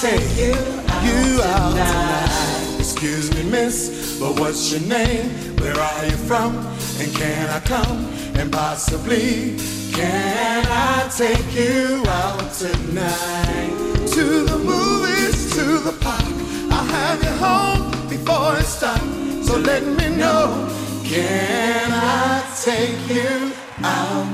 [0.00, 0.52] take you,
[0.88, 2.26] out, you out tonight.
[2.26, 2.78] tonight.
[2.78, 5.30] Excuse me, miss, but what's your name?
[5.58, 6.73] Where are you from?
[7.00, 8.06] And can I come?
[8.38, 9.56] And possibly,
[9.92, 13.72] can I take you out tonight?
[14.14, 16.24] To the movies, to the park.
[16.70, 19.00] I'll have you home before it's dark.
[19.42, 20.70] So let me know.
[21.04, 23.52] Can I take you
[23.82, 24.26] out?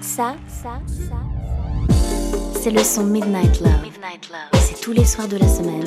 [0.00, 1.16] Ça, ça, ça,
[2.60, 3.86] c'est le son Midnight Love.
[4.52, 5.84] Et c'est tous les soirs de la semaine,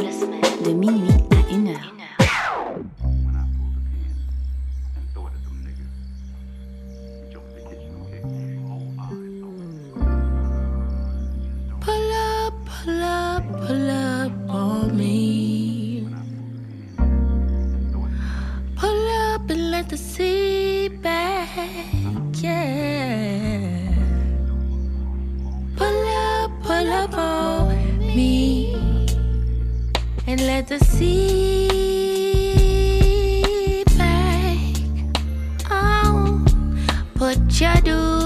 [0.65, 2.24] de minuit à 1
[12.85, 16.07] pull up, pull up on me.
[18.75, 21.49] Pull up and let the sea back,
[22.33, 23.91] yeah.
[25.75, 28.75] Pull up, pull up on me.
[30.27, 32.03] And let the sea
[33.97, 34.75] back.
[35.71, 36.45] Oh,
[37.15, 38.24] put your doobie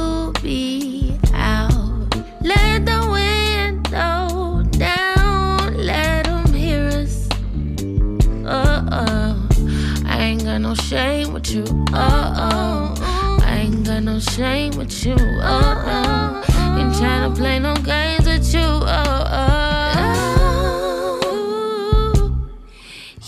[10.69, 11.63] no shame with you.
[11.93, 12.93] Uh oh.
[13.43, 15.15] I ain't got no shame with you.
[15.15, 16.43] Uh oh.
[16.77, 18.59] Ain't tryna play no games with you.
[18.61, 19.69] Oh oh.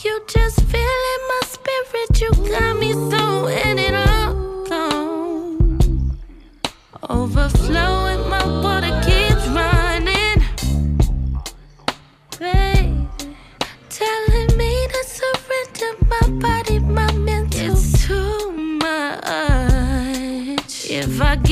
[0.03, 2.21] You just feeling my spirit.
[2.21, 3.79] You got me so in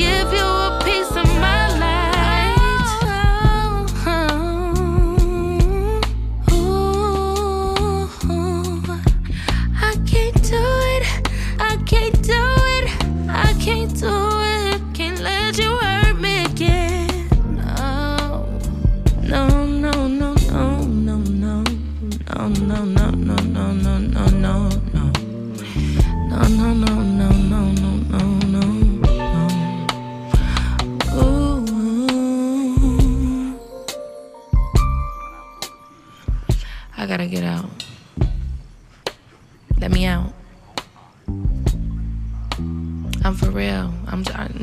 [0.00, 0.59] give you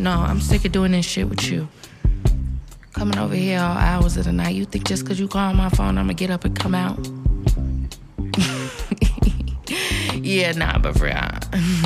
[0.08, 0.22] no.
[0.22, 1.68] I'm sick of doing this shit with you.
[2.94, 4.56] Coming over here all hours of the night.
[4.56, 6.98] You think just cause you call my phone, I'ma get up and come out?
[10.16, 11.16] yeah, nah, but for real,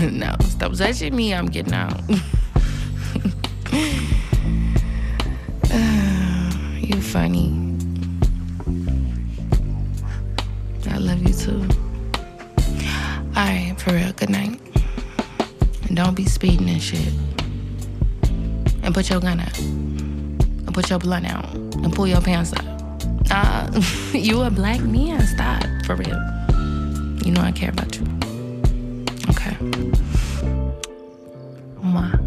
[0.11, 0.35] no.
[0.41, 1.34] Stop touching me.
[1.34, 1.99] I'm getting out.
[6.89, 7.57] you funny.
[10.89, 11.68] I love you too.
[13.35, 14.14] All right, for real.
[14.14, 14.60] Good night.
[15.88, 17.14] And don't be speeding and shit.
[18.83, 19.57] And put your gun out.
[19.59, 21.53] And put your blunt out.
[21.53, 22.65] And pull your pants up.
[23.29, 23.81] Uh,
[24.13, 25.21] you a black man.
[25.27, 25.63] Stop.
[25.85, 26.19] For real.
[27.23, 28.03] You know I care about you.
[29.29, 29.55] Okay.
[31.83, 32.19] Mwah.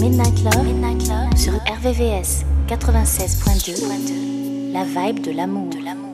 [0.00, 5.70] Midnight Love, Midnight Love sur RVVS 96.2, la vibe de l'amour.
[5.70, 6.07] De l'amour.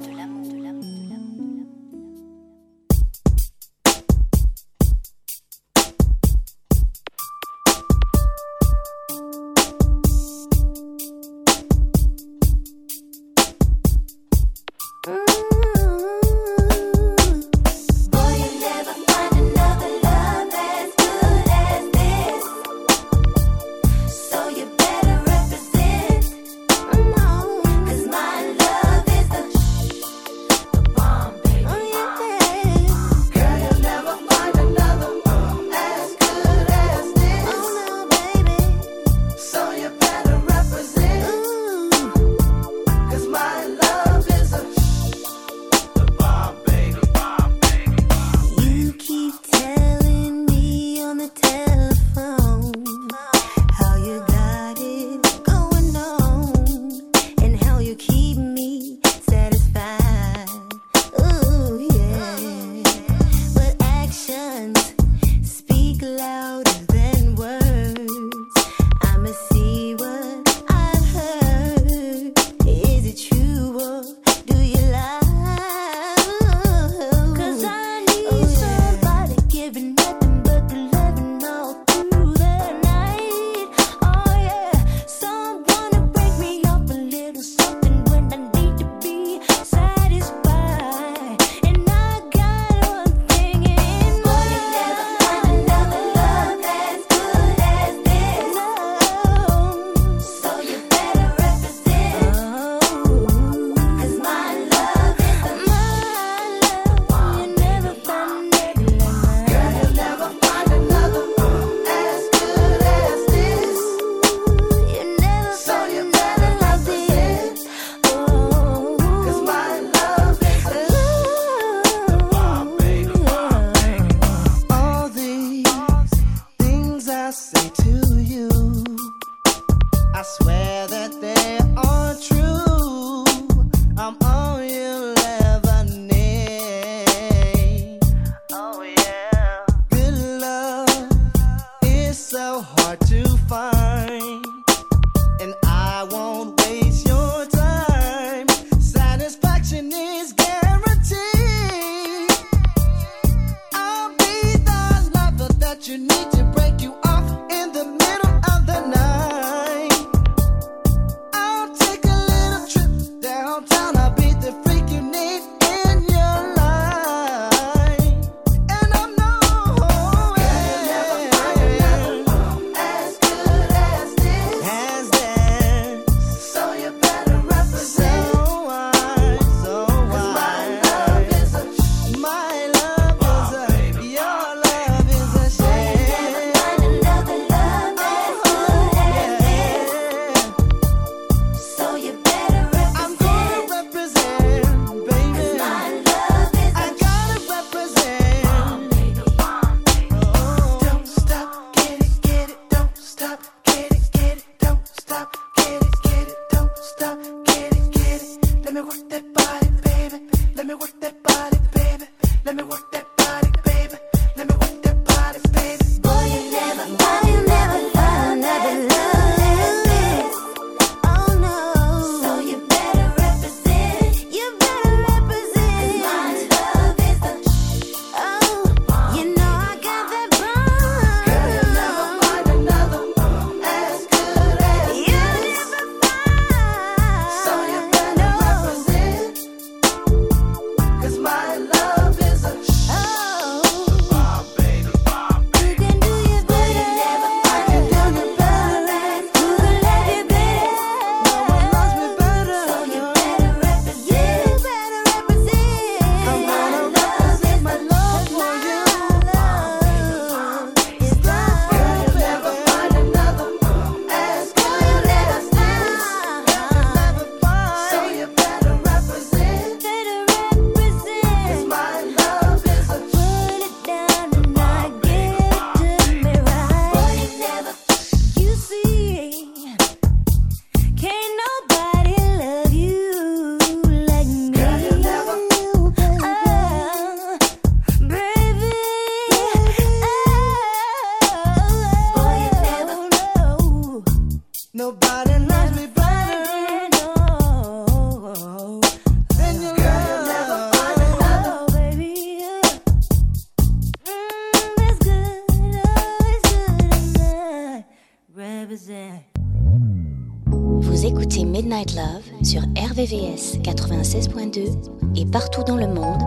[315.17, 316.23] Et partout dans le monde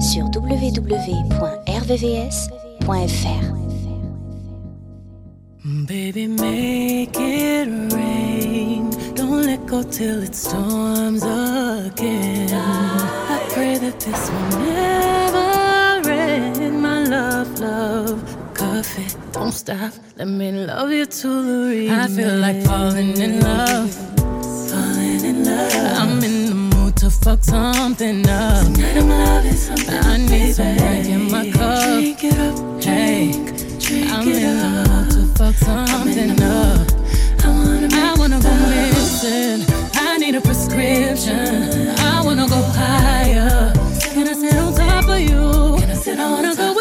[0.00, 0.72] sur www.rvvs.fr.
[5.64, 8.90] Baby, make it rain.
[9.14, 12.48] Don't let go till it storms again.
[12.50, 16.80] I pray that this will never end.
[16.80, 18.22] My love, love,
[18.54, 19.14] coffee.
[19.32, 19.92] Don't stop.
[20.16, 22.00] Let me love you to the end.
[22.00, 24.21] I feel like falling in love.
[25.22, 25.98] Falling in love.
[25.98, 28.64] I'm in the mood to fuck something up.
[28.66, 29.94] Tonight I'm loving something.
[29.94, 31.92] I need some drink in my cup.
[31.92, 33.32] Drink it up, drink, hey,
[33.78, 36.88] drink I'm in the mood to fuck something up.
[37.44, 39.64] I wanna, I wanna go missing.
[39.94, 41.88] I need a prescription.
[41.98, 43.72] I wanna go higher.
[44.14, 45.78] Can I sit on top of you?
[45.78, 46.71] Can I sit on I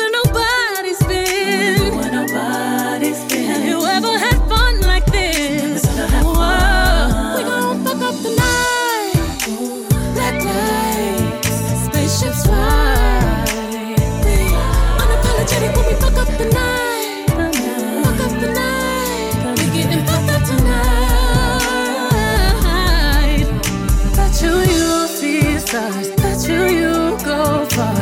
[25.72, 26.10] stars.
[26.22, 26.94] Bet you you
[27.24, 27.96] go far.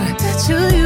[0.49, 0.78] You you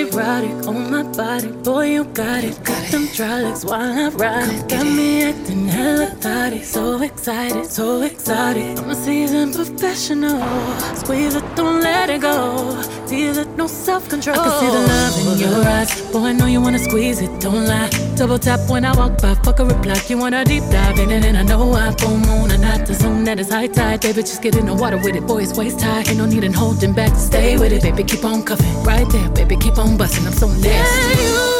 [0.00, 0.66] erotic.
[0.66, 1.48] On my body.
[1.62, 2.69] Boy, you got it.
[3.20, 4.68] Got them dry legs while I ride.
[4.68, 6.62] Got me acting hella thotty.
[6.62, 8.78] So excited, so excited.
[8.78, 10.40] I'm a seasoned professional.
[10.96, 12.82] Squeeze it, don't let it go.
[13.06, 14.40] Tease it, no self control.
[14.40, 16.12] I can see the love in your eyes.
[16.12, 17.90] Boy, I know you wanna squeeze it, don't lie.
[18.16, 20.00] Double tap when I walk by, fuck a reply.
[20.08, 22.94] You wanna deep dive in it, and I know I full moon and not the
[22.94, 24.00] zone that is high tide.
[24.00, 26.04] Baby, just get in the water with it, boy, it's waist high.
[26.08, 27.14] Ain't no need in holding back.
[27.16, 28.82] Stay with it, baby, keep on cuffing.
[28.82, 30.26] Right there, baby, keep on busting.
[30.26, 30.68] I'm so nasty.
[30.68, 31.59] Yeah,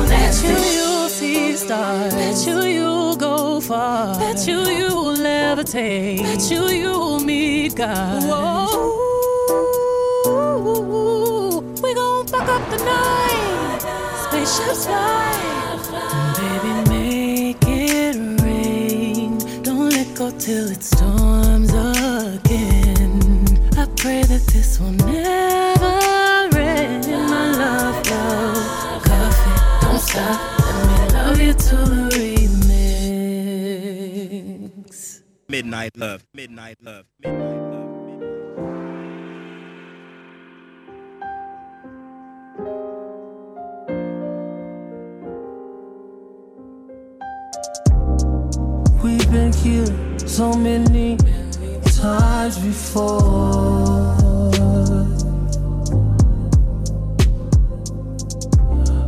[0.00, 0.48] so nasty.
[0.48, 2.14] Bet you you'll see stars.
[2.14, 4.18] Bet you you'll go far.
[4.18, 6.22] Bet you you'll levitate.
[6.22, 8.22] Bet you you'll meet God.
[8.24, 8.66] Whoa,
[11.82, 13.80] we gon' fuck up the night.
[14.24, 15.32] Spaceships fly.
[16.38, 19.38] Baby, make it rain.
[19.62, 20.82] Don't let go till it
[35.80, 36.26] Midnight Love.
[36.34, 37.06] Midnight Love.
[49.02, 49.86] We've been here
[50.28, 51.16] so many
[51.96, 54.18] times before.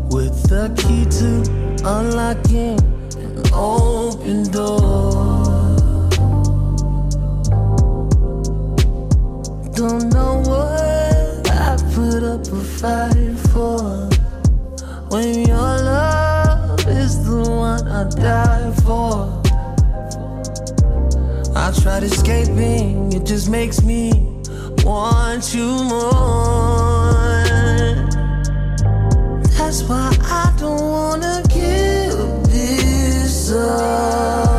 [0.09, 2.79] With the key to unlocking
[3.19, 5.32] an open door.
[9.75, 14.07] Don't know what I put up a fight for.
[15.09, 19.41] When your love is the one I die for.
[21.57, 24.13] I tried escaping, it just makes me
[24.85, 27.13] want you more.
[29.57, 32.19] That's why I don't wanna give
[32.51, 34.52] this up.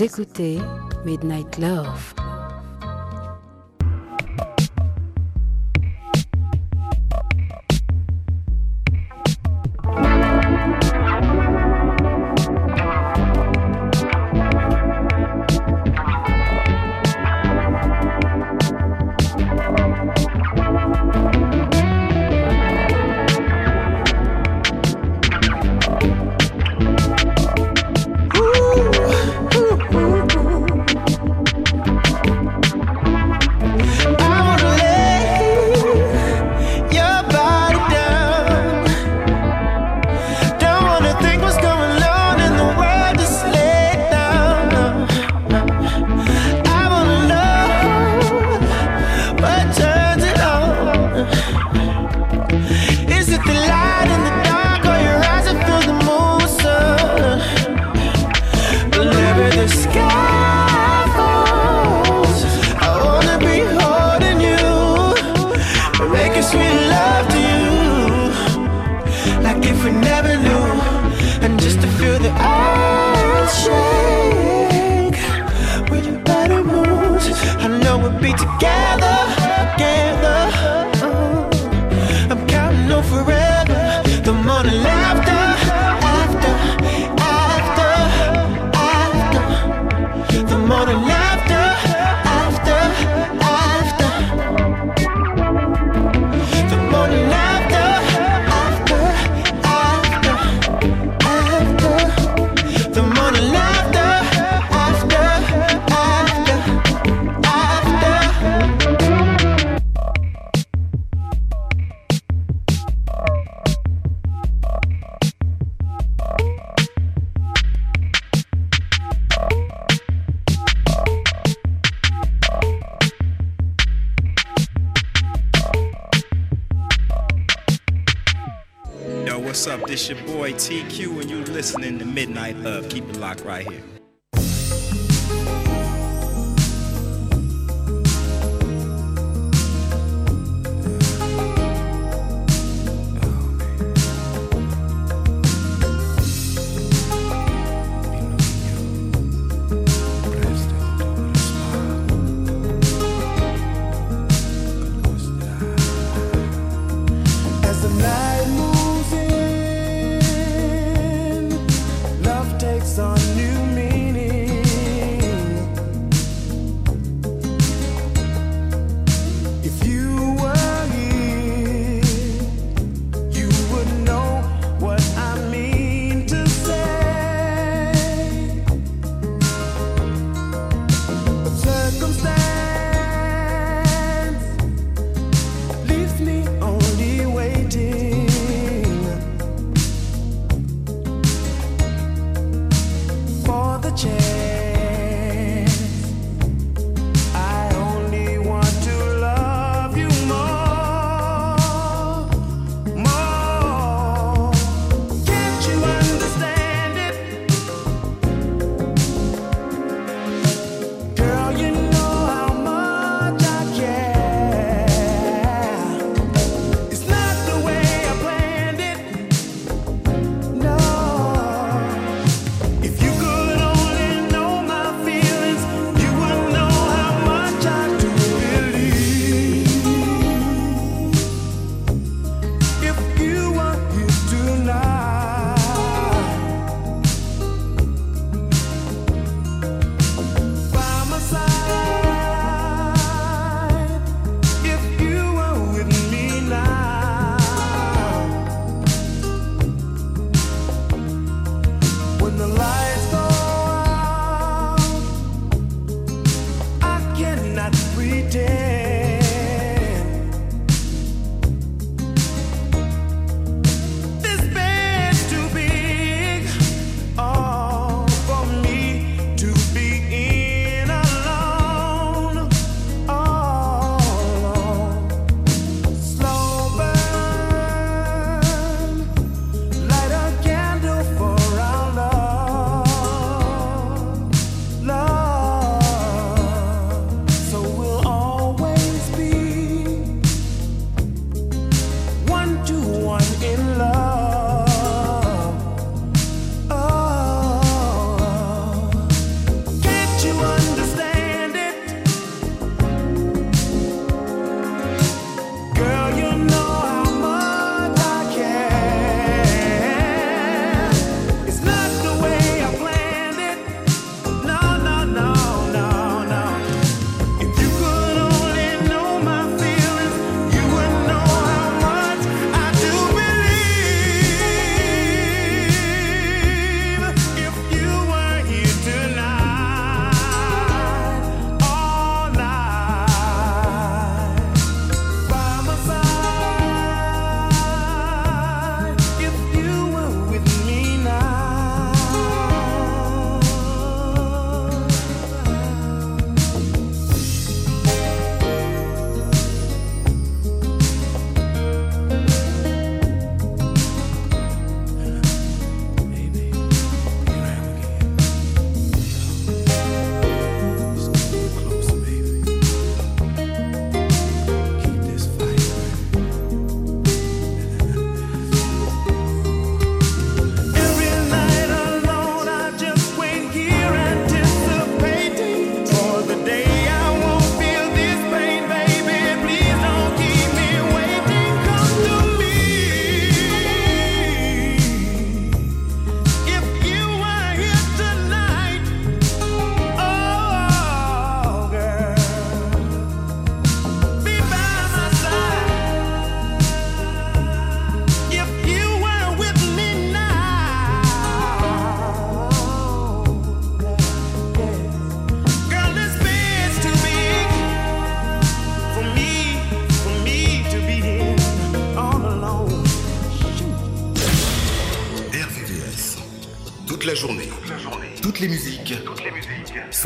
[0.00, 0.58] Écoutez
[1.04, 2.15] Midnight Love.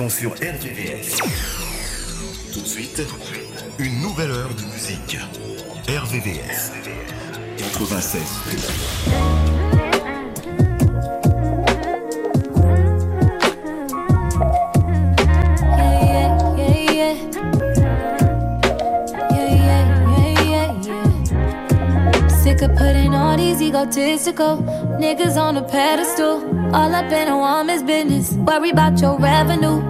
[0.01, 1.19] sont sur RVVS.
[2.55, 3.03] Tout de suite,
[3.79, 5.19] une nouvelle heure de musique.
[5.89, 6.73] RVVS
[7.59, 8.23] 96.
[22.43, 24.63] Sick of putting all these egotistical
[24.99, 26.41] niggas on a pedestal.
[26.75, 28.33] All up in a woman's business.
[28.33, 29.90] Worry about your revenue.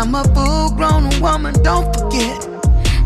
[0.00, 2.40] I'm a full grown woman, don't forget.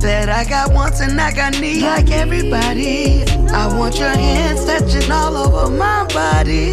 [0.00, 3.24] That I got wants and I got needs like everybody.
[3.50, 6.72] I want your hands touching all over my body.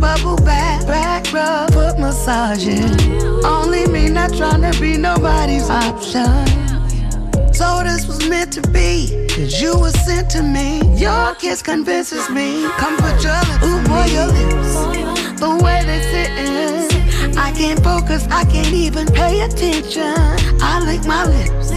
[0.00, 2.82] Bubble bath, back rub, foot massaging.
[3.44, 6.34] Only me, not trying to be nobody's option.
[7.54, 10.80] So this was meant to be, cause you were sent to me.
[10.96, 12.66] Your kiss convinces me.
[12.78, 15.38] Come put your lips Ooh, boy, your lips.
[15.38, 16.99] The way they sitting.
[17.40, 20.14] I can't focus, I can't even pay attention.
[20.60, 21.70] I lick my lips.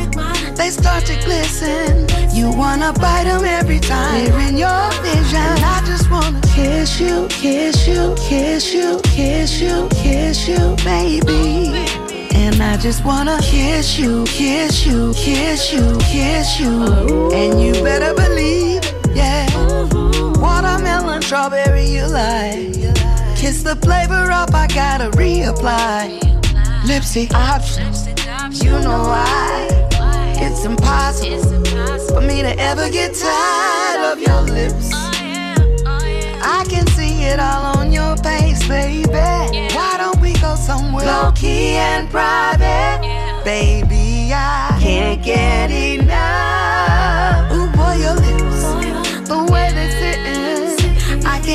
[0.57, 2.05] They start to glisten.
[2.35, 5.53] You wanna bite them every time they're in your vision.
[5.75, 11.87] I just wanna kiss you, kiss you, kiss you, kiss you, kiss you, baby.
[12.35, 17.31] And I just wanna kiss you, kiss you, kiss you, kiss you.
[17.31, 18.83] And you better believe,
[19.15, 19.47] yeah.
[20.41, 22.72] Watermelon, strawberry, you like.
[23.53, 26.19] Kiss the flavor up, I gotta reapply.
[26.87, 28.07] Lipstick options,
[28.63, 29.67] you know why.
[30.39, 31.63] It's impossible
[32.07, 34.89] for me to ever get tired of your lips.
[34.91, 39.11] I can see it all on your face, baby.
[39.75, 43.01] Why don't we go somewhere low key and private?
[43.45, 47.22] Baby, I can't get enough.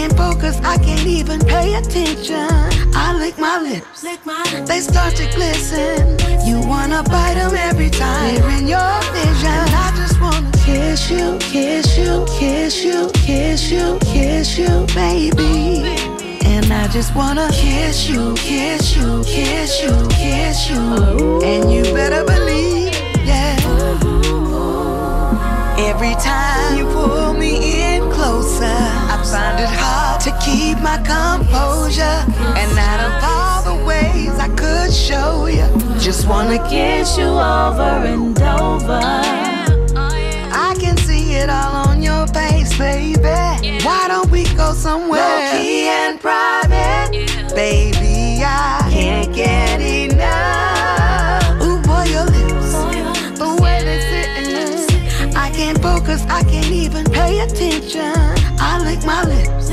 [0.08, 2.48] Can't focus, I can't even pay attention.
[2.94, 6.18] I lick my lips, they start to glisten.
[6.46, 9.48] You wanna bite them every time they're in your vision.
[9.48, 15.96] I just wanna kiss you, kiss you, kiss you, kiss you, kiss you, baby.
[16.44, 21.42] And I just wanna kiss you, kiss you, kiss you, kiss you.
[21.42, 22.94] And you better believe,
[23.26, 23.56] yeah.
[25.78, 28.87] Every time you pull me in closer,
[29.30, 32.18] find it hard to keep my composure.
[32.60, 35.66] And out of all the ways I could show you,
[36.00, 39.00] just wanna kiss you over and over.
[40.66, 43.84] I can see it all on your face, baby.
[43.84, 47.10] Why don't we go somewhere low key and private,
[47.54, 48.42] baby?
[48.44, 51.62] I can't get enough.
[51.62, 52.72] Ooh, boy, your lips,
[53.38, 58.37] the way they sitting, I can't focus, I can't even pay attention.
[58.78, 59.68] I lick my lips,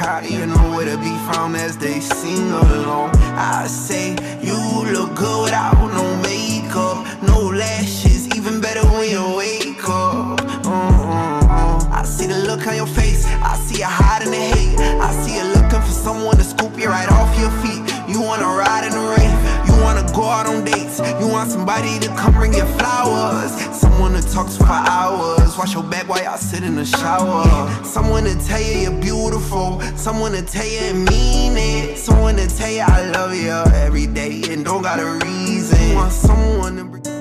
[0.08, 3.12] crowd, you know where to be found as they sing along.
[3.36, 4.58] I say you
[4.94, 10.40] look good without no makeup, no lashes, even better when you wake up.
[10.66, 12.00] Uh-uh-uh.
[12.00, 14.80] I see the look on your face, I see you hiding the hate.
[14.80, 17.84] I see you looking for someone to scoop you right off your feet.
[18.08, 19.37] You wanna ride in the rain,
[20.18, 24.48] go out on dates, you want somebody to come bring you flowers, someone to talk
[24.48, 27.46] to for hours, wash your back while y'all sit in the shower,
[27.84, 32.48] someone to tell you you're beautiful, someone to tell you and mean it, someone to
[32.48, 35.94] tell you I love you every day and don't got a reason.
[35.94, 37.17] Want someone to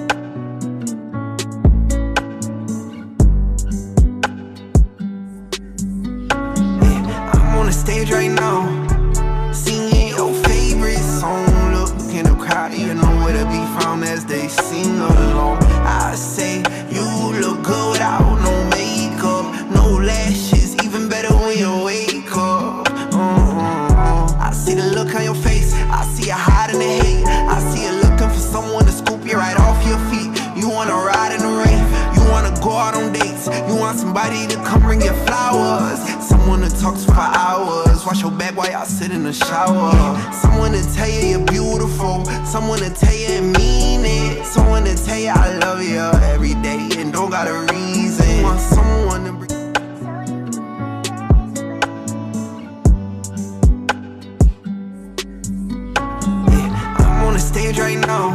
[36.86, 40.32] someone to talk to for hours, wash your back while y'all sit in the shower,
[40.32, 44.94] someone to tell you you're beautiful, someone to tell you and mean it, someone to
[45.04, 45.98] tell you I love you
[46.32, 48.42] every day and don't got a reason.
[48.42, 49.46] Want someone to bring
[56.98, 58.34] I'm on the stage right now,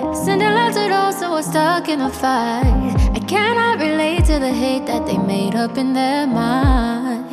[0.00, 0.24] lies.
[0.24, 2.94] Cinderella's it those so we're stuck in a fight.
[3.14, 7.26] I cannot relate to the hate that they made up in their mind.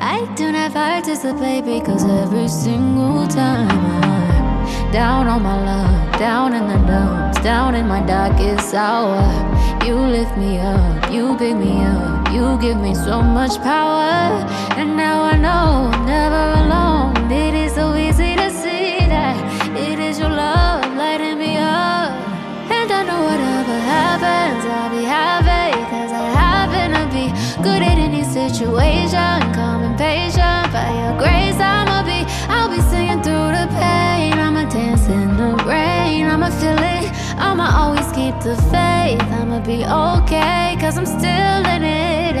[0.00, 6.66] I do not participate because every single time I'm down on my luck, down in
[6.66, 9.22] the dumps, down in my darkest hour.
[9.84, 14.44] You lift me up, you pick me up, you give me so much power,
[14.78, 16.89] and now I know I'm never alone.
[28.70, 29.52] situation.
[29.52, 34.34] come and patient, by your grace, I'ma be, I'll be singing through the pain.
[34.38, 37.10] I'ma dance in the rain, I'ma feel it.
[37.36, 42.36] I'ma always keep the faith, I'ma be okay, cause I'm still in it.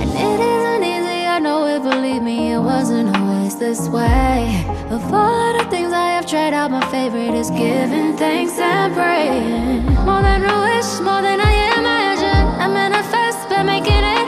[0.00, 4.66] And it isn't easy, I know it, believe me, it wasn't always this way.
[4.90, 9.84] Of all the things I have tried out, my favorite is giving thanks and praying.
[10.04, 12.44] More than a wish, more than I imagine.
[12.64, 14.19] I manifest by making it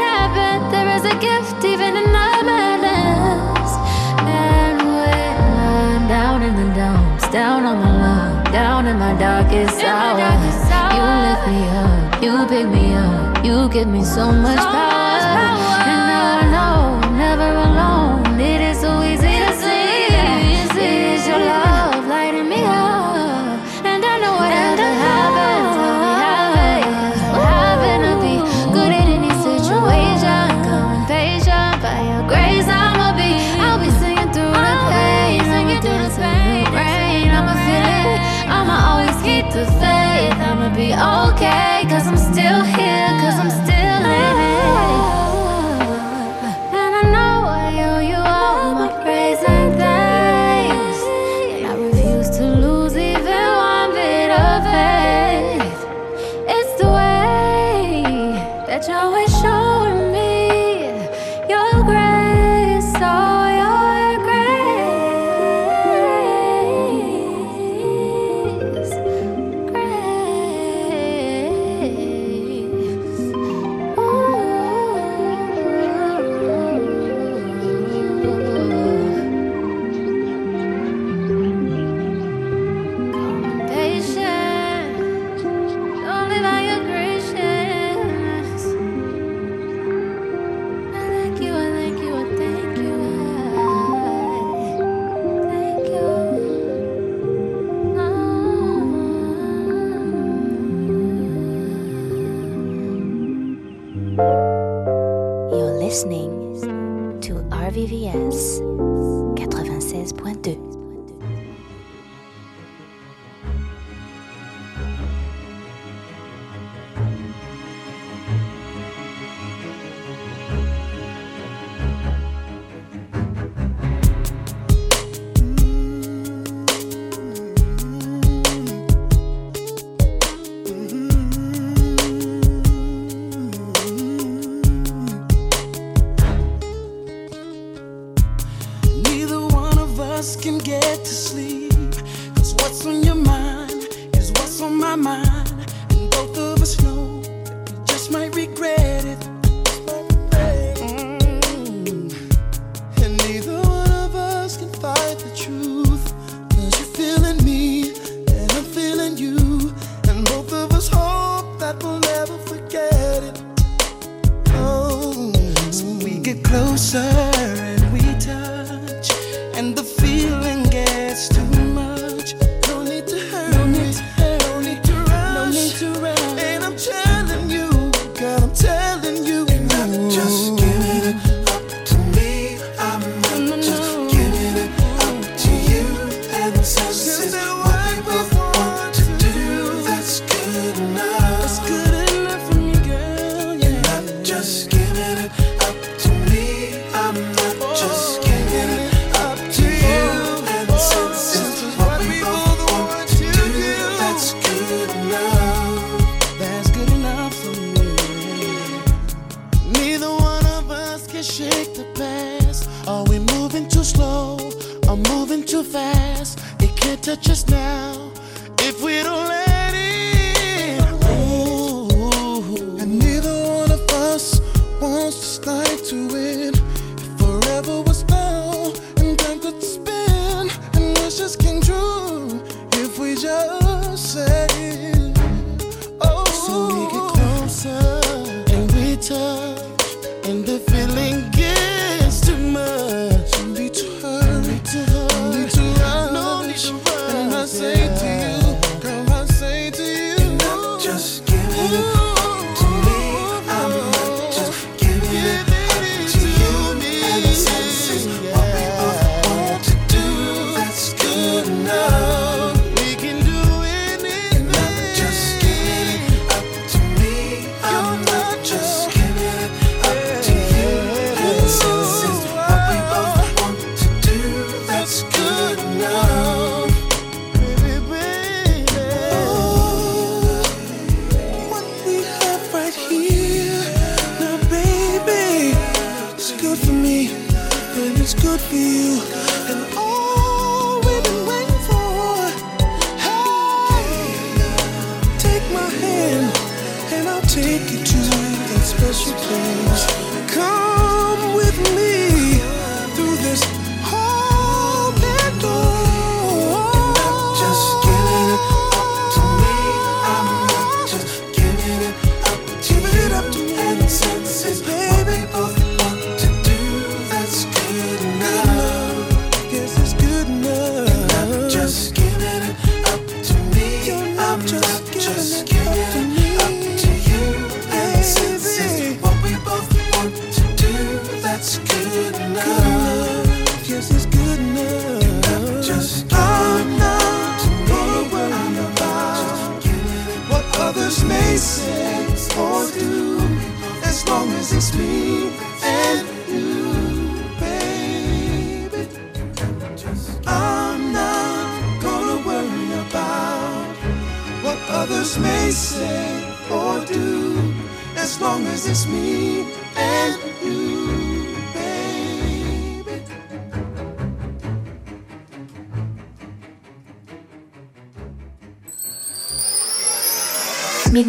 [1.23, 3.71] gift even in our madness.
[4.27, 5.37] And when
[5.71, 10.19] I'm down in the dumps, down on my luck, down in my darkest in hours,
[10.19, 10.63] my darkest
[10.97, 15.13] you lift me up, you pick me up, you give me so much so power.
[15.15, 15.82] Much power.
[42.33, 42.92] still here.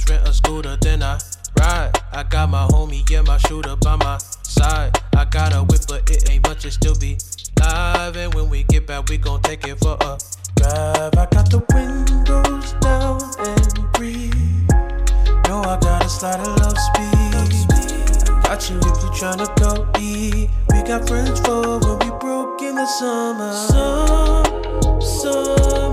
[0.00, 1.18] just rent a scooter, then I
[1.58, 1.92] ride.
[2.12, 4.96] I got my homie, yeah, my shooter by my side.
[5.16, 7.18] I got a whip, but it ain't much, it still be
[7.60, 8.16] live.
[8.16, 10.18] And when we get back, we gon' take it for a
[10.56, 11.14] drive.
[11.16, 14.34] I got the windows down and breathe.
[15.48, 18.42] No, I got a slide of love speed.
[18.44, 20.50] Got you if you tryna go eat.
[20.70, 23.52] We got friends for when we broke in the summer.
[23.52, 25.89] Some, some.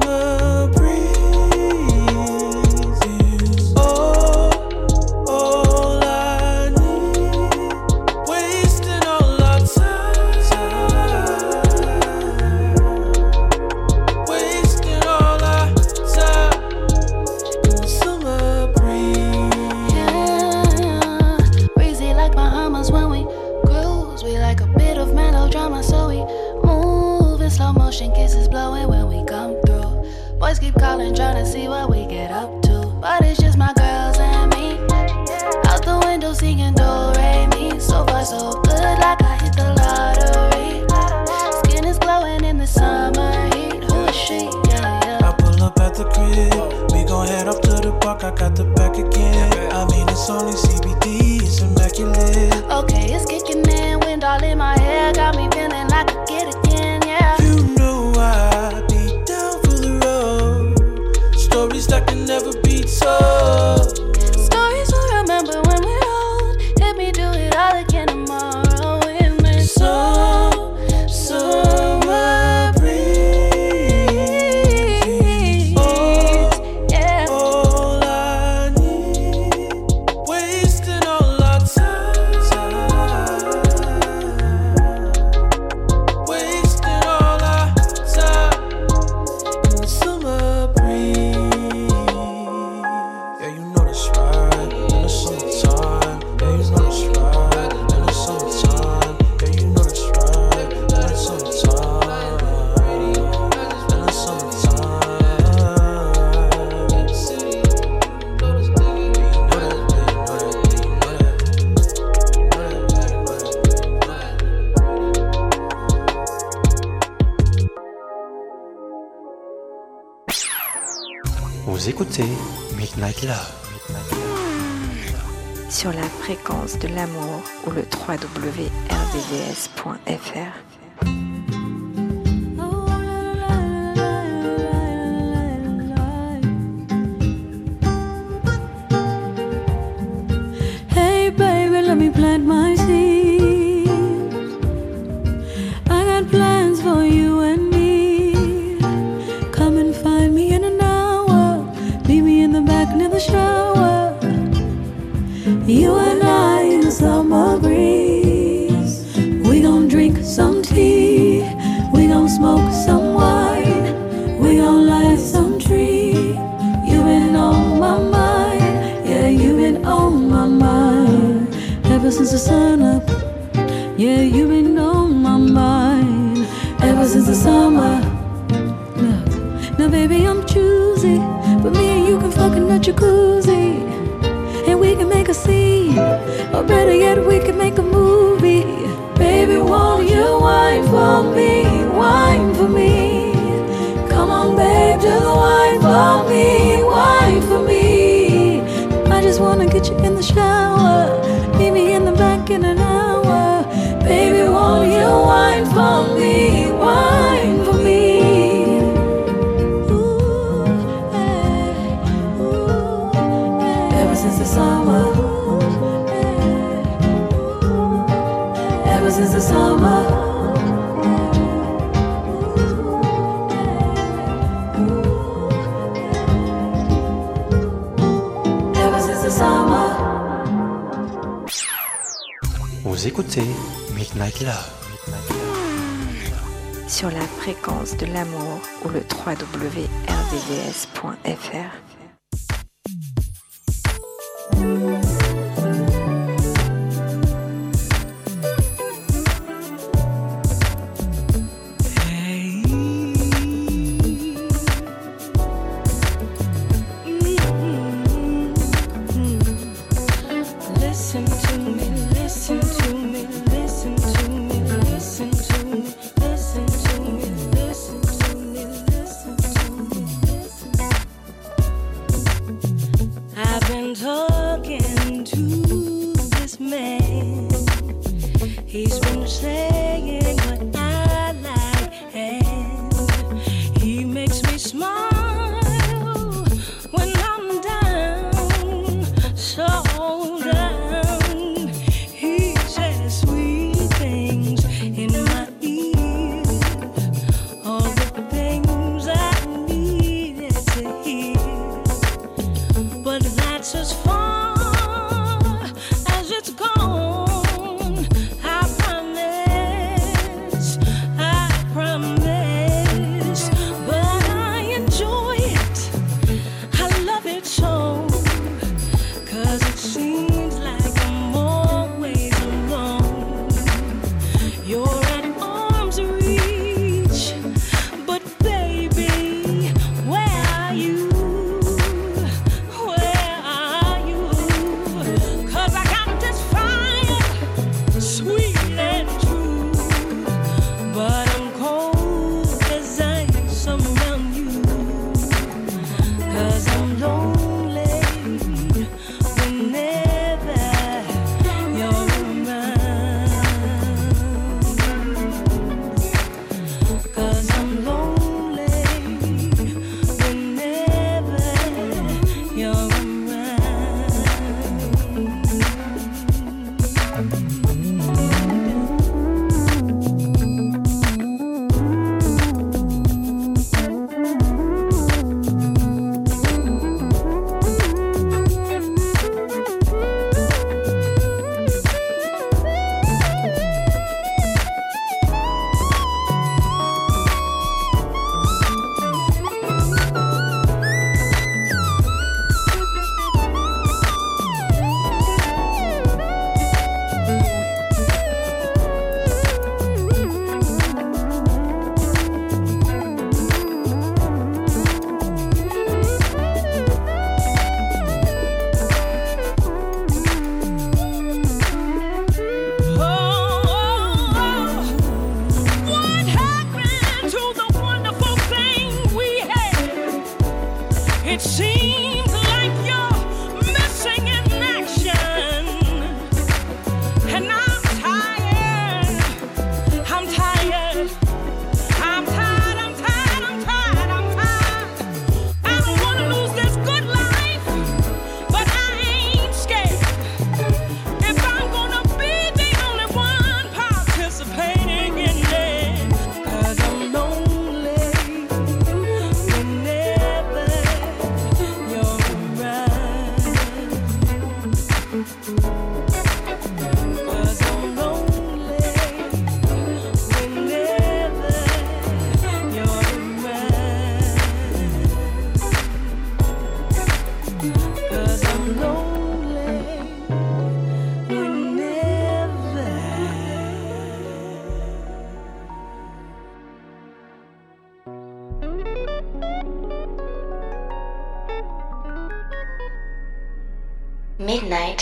[126.80, 127.06] de la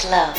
[0.05, 0.34] Midnight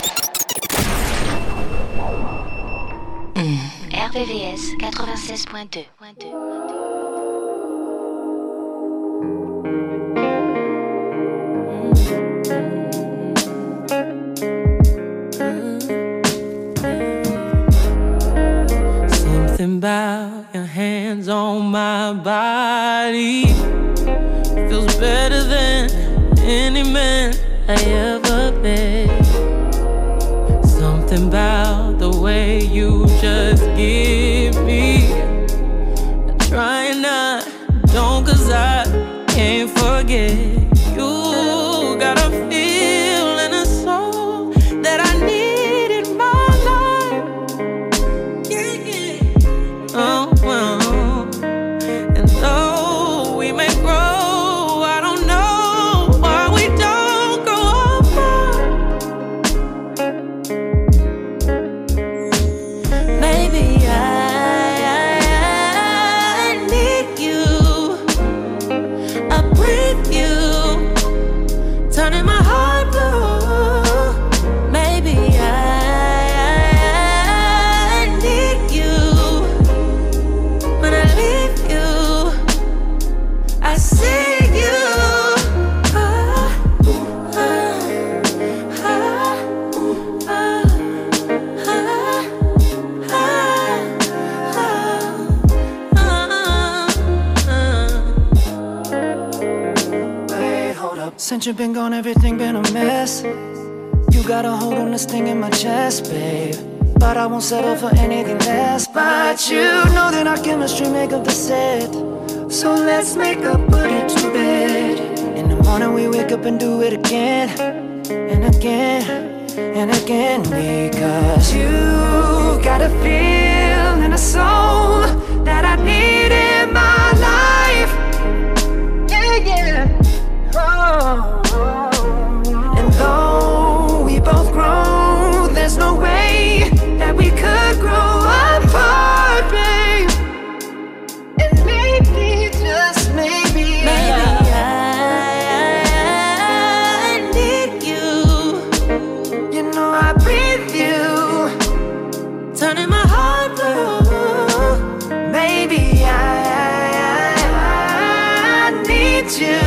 [159.26, 159.58] need you.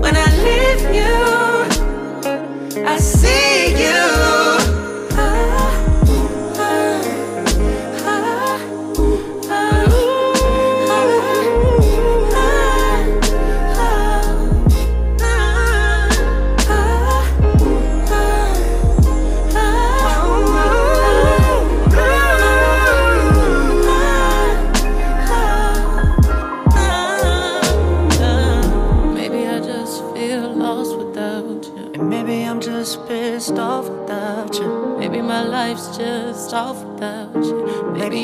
[0.00, 3.53] When I leave you, I see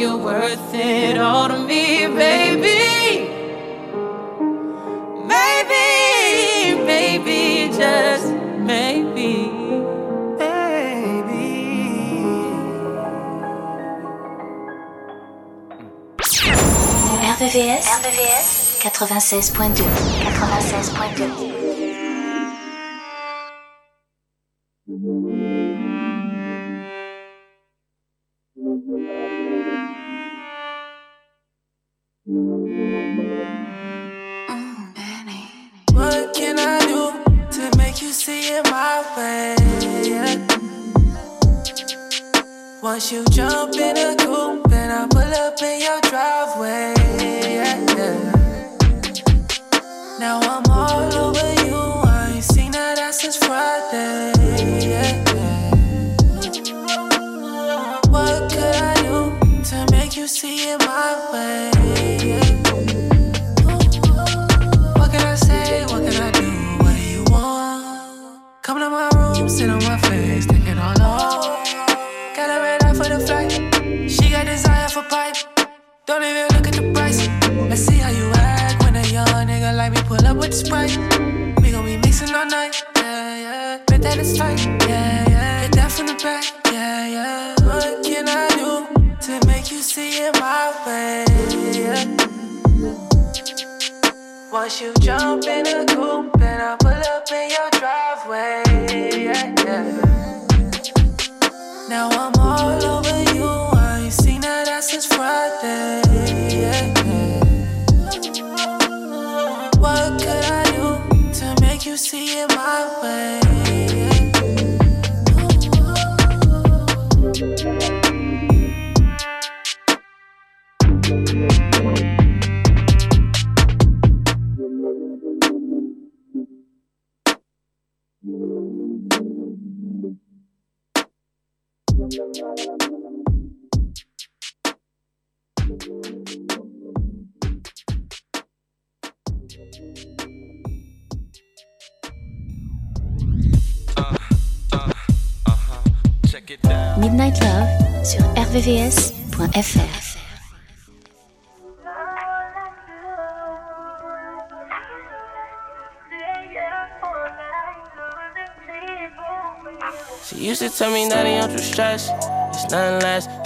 [0.00, 3.28] you're worth it all to me, baby.
[5.28, 9.50] Maybe, maybe, just maybe.
[17.40, 19.84] RVVS, RVVS 96.2
[20.24, 21.49] 96.2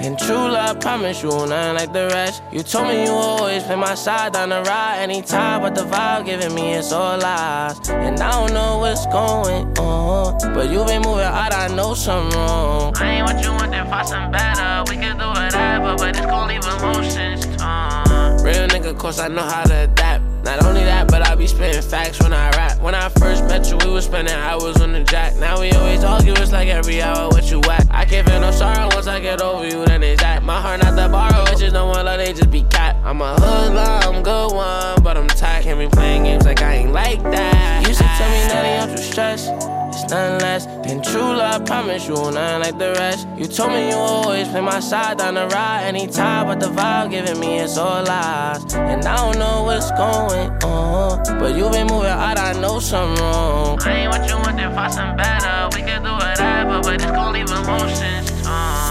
[0.05, 0.81] than true love.
[0.81, 2.43] Promise you nothing like the rest.
[2.53, 6.27] You told me you always play my side down the ride anytime, but the vibe
[6.27, 7.77] giving me is all lies.
[7.89, 11.55] And I don't know what's going on, but you been moving out.
[11.55, 12.95] I know something wrong.
[12.99, 14.85] I ain't what you want, then find something better.
[14.91, 18.45] We can do whatever, but it's gon' leave emotions torn.
[18.45, 20.23] Real nigga, cause I know how to adapt.
[20.45, 22.74] Not only that, but I be spitting facts when I rap.
[22.85, 25.35] When I first met you, we was spending hours on the jack.
[25.37, 27.87] Now we always argue, it's like every hour what you at.
[27.91, 30.43] I can't feel no sorrow once I get over you, then it's at.
[30.43, 32.97] My heart not the borrow, it's just no one love, they just be cat.
[33.03, 35.65] I'm a hoodlum, I'm good one, but I'm tired.
[35.65, 37.89] Can't be playing games like I ain't like that.
[37.89, 39.49] you should tell me no Used stress.
[39.95, 41.65] It's nothing less than true love.
[41.65, 43.27] Promise you, nothing like the rest.
[43.39, 47.11] You told me you always play my side down the ride anytime, but the vibe
[47.11, 48.75] giving me is all lies.
[48.75, 52.39] And I don't know what's going on, but you been moving out.
[52.39, 53.79] I know something wrong.
[53.83, 55.69] I ain't what you want, then find some better.
[55.77, 58.35] We can do whatever, but it's gon' leave emotions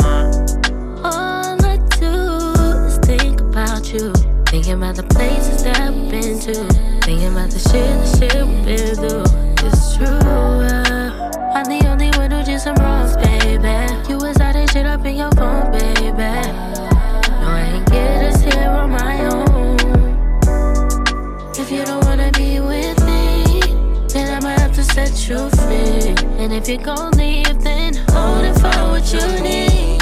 [0.03, 1.03] torn.
[1.03, 2.13] All I do
[2.87, 4.13] is think about you.
[4.45, 6.53] Thinking about the places that we've been to.
[7.01, 9.67] Thinking about the shit, the shit we've been through.
[9.67, 10.05] It's true.
[10.05, 13.75] uh, I'm the only one who did some wrongs, baby.
[14.09, 16.82] You was out and shit up in your phone, baby.
[26.43, 30.01] And if you gon' leave, then hold it for what you need.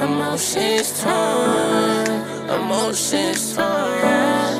[0.00, 2.08] Emotions torn,
[2.50, 4.58] emotions torn,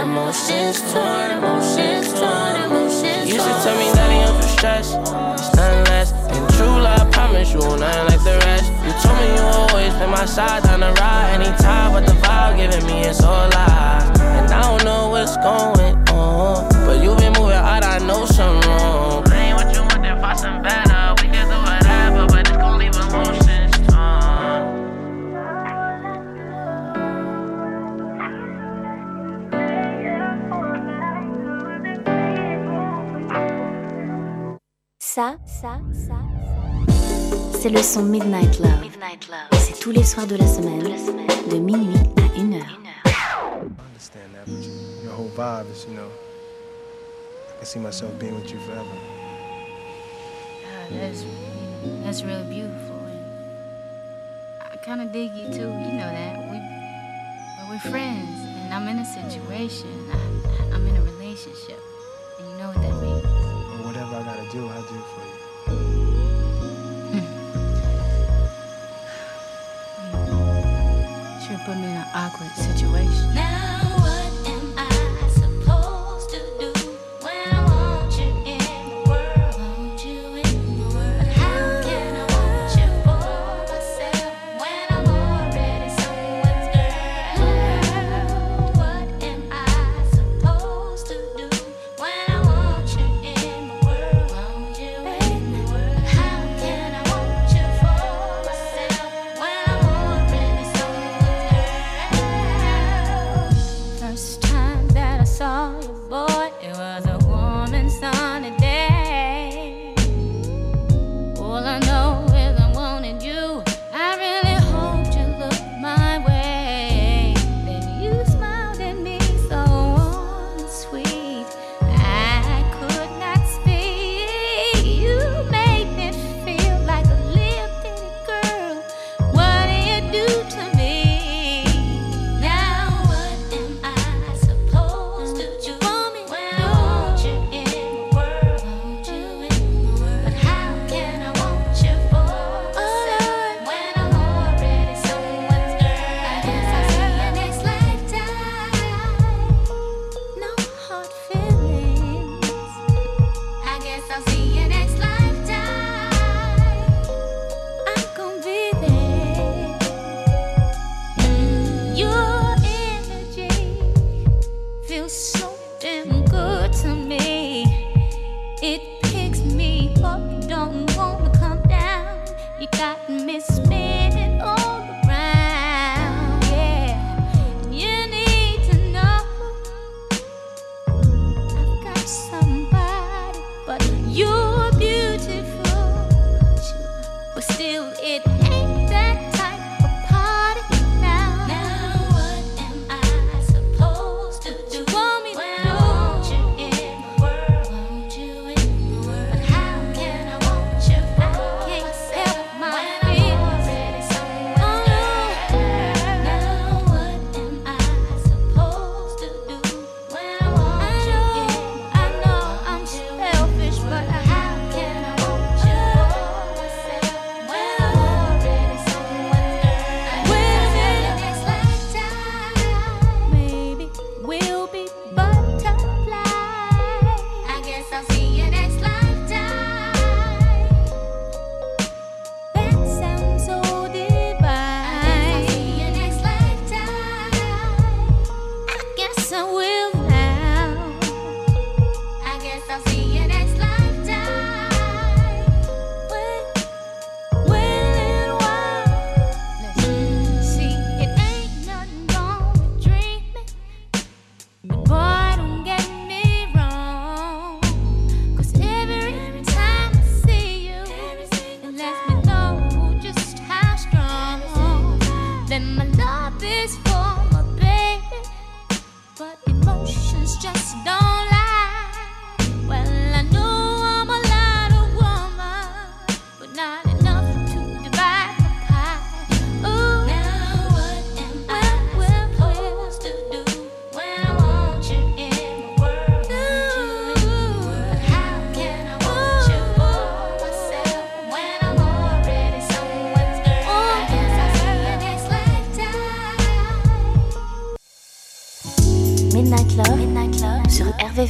[0.00, 3.28] emotions torn, emotions torn, emotions torn.
[3.28, 4.96] You to tell me that I'm stressed.
[4.96, 7.12] It's nothing less than true love.
[7.12, 8.72] Promise you, nothing like the rest.
[8.86, 12.56] You told me you always play my side down the ride anytime, but the vibe
[12.56, 14.18] giving me is all lies.
[14.18, 17.84] And I don't know what's going on, but you been moving out.
[17.84, 19.31] I know something wrong.
[20.22, 21.14] Find some better.
[21.20, 24.62] We can do whatever, but it's gon' leave emotions torn.
[35.00, 36.20] Ça, ça, ça,
[37.60, 38.84] c'est le son Midnight Love.
[39.52, 40.84] Et c'est tous les soirs de la semaine,
[41.50, 42.78] de minuit à 1 heure.
[43.78, 44.72] understand that, but you,
[45.04, 46.08] your whole vibe is, you know,
[47.50, 49.21] I can see myself being with you forever.
[50.92, 52.96] Yeah, that's really, that's really beautiful.
[52.96, 53.24] And
[54.60, 55.70] I kind of dig you too.
[55.70, 56.58] You know that we,
[57.58, 58.28] but we're friends,
[58.62, 59.88] and I'm in a situation.
[60.12, 61.80] I, I'm in a relationship,
[62.38, 63.24] and you know what that means.
[63.24, 65.32] Or whatever I gotta do, I'll do it for you.
[71.46, 73.34] Sure put me in an awkward situation.
[73.34, 73.81] Now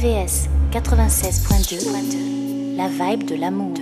[0.03, 3.72] RVVS 96.2, la vibe de l'amour.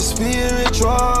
[0.00, 1.17] Spiritual.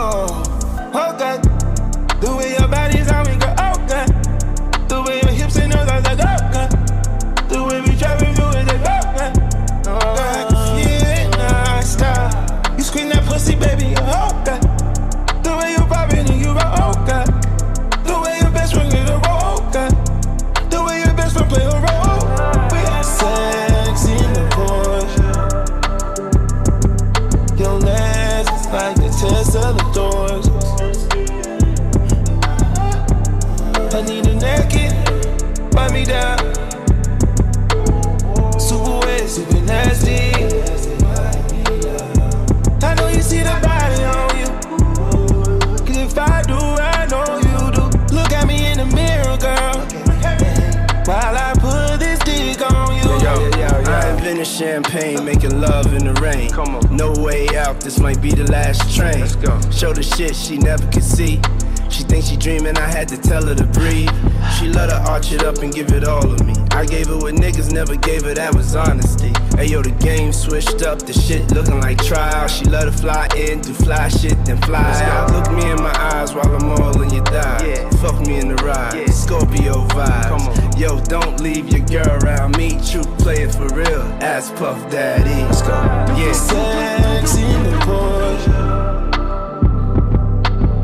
[54.58, 56.50] Champagne, making love in the rain.
[56.50, 56.96] Come on.
[56.96, 59.20] No way out, this might be the last train.
[59.20, 59.60] Let's go.
[59.70, 61.40] Show the shit she never could see.
[61.88, 64.10] She thinks she dreaming, I had to tell her to breathe.
[64.58, 66.54] She let her arch it up and give it all of me.
[66.72, 69.32] I gave her what niggas never gave her, that was honesty.
[69.58, 72.46] Hey yo, the game switched up, the shit looking like trial.
[72.46, 75.32] She let her fly in, do fly shit, then fly out.
[75.32, 77.80] Look me in my eyes while I'm all in your thighs.
[78.00, 79.10] Fuck me in the ride, yeah.
[79.10, 80.78] Scorpio vibes.
[80.78, 82.78] Yo, don't leave your girl around me.
[82.88, 85.28] True player for real, ass puff daddy.
[85.28, 85.74] Let's go.
[86.14, 86.32] Yeah.
[86.32, 88.54] Sex in the Porsche.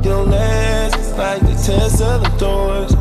[0.05, 2.93] Your legs is like the Tesla doors.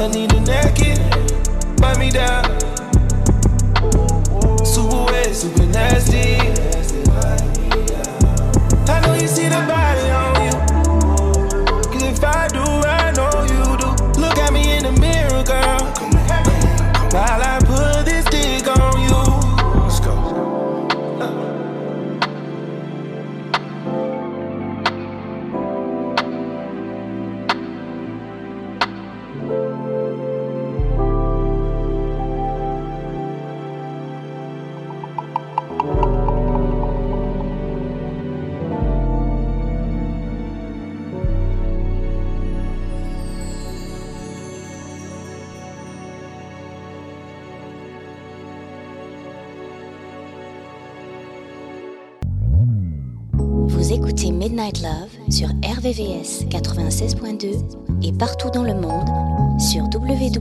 [0.00, 0.98] I need a naked,
[1.84, 2.44] wipe me down.
[4.64, 6.36] Super wet, super nasty.
[8.94, 10.56] I know you see the body on you.
[11.92, 12.64] Cause if I do,
[13.00, 13.88] I know you do.
[14.20, 15.82] Look at me in the mirror, girl.
[17.14, 17.53] While I
[55.84, 57.60] RVVS 96.2
[58.02, 59.06] et partout dans le monde
[59.60, 60.34] sur www.rvvs.fr.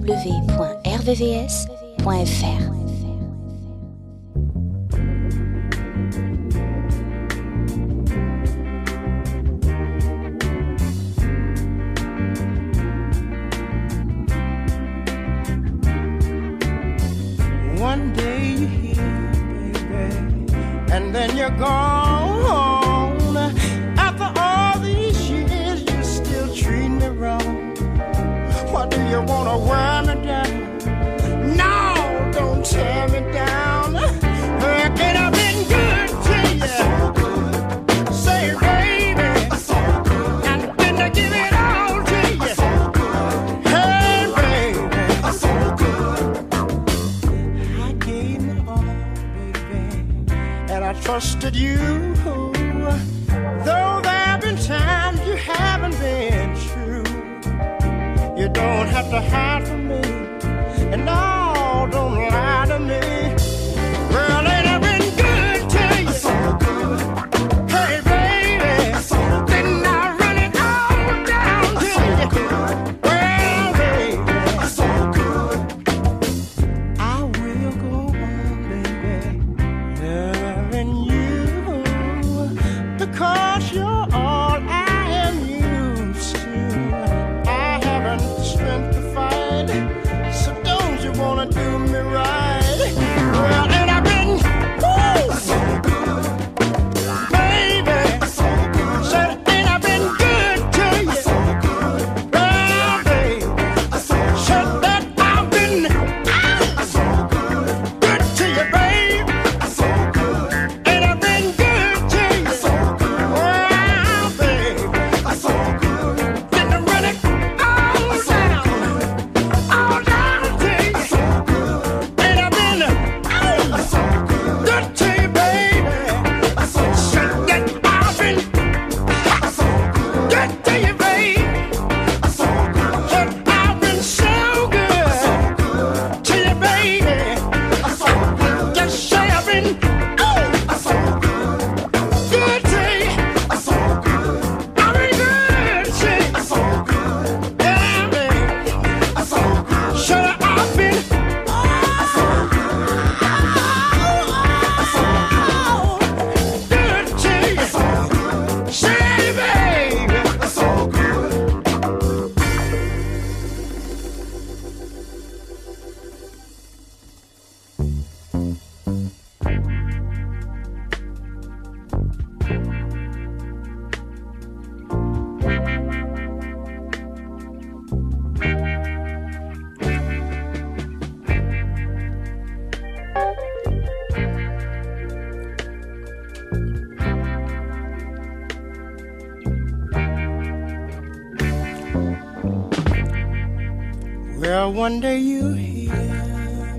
[194.73, 195.93] wonder you here,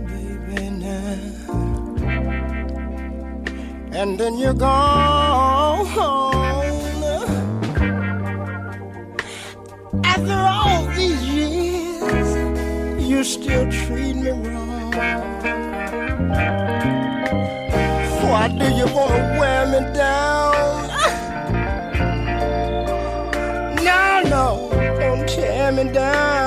[0.09, 1.17] baby, now.
[3.93, 5.87] And then you're gone.
[10.05, 12.29] After all these years,
[13.09, 14.93] you still treat me wrong.
[18.29, 20.89] Why do you want to wear me down?
[23.85, 26.44] no, no, don't tear me down.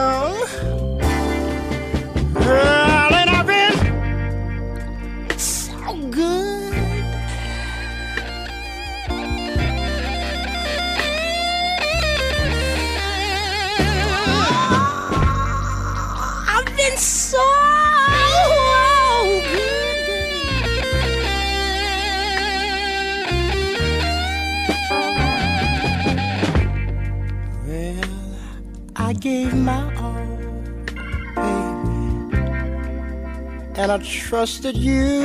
[33.90, 35.24] and I trusted you.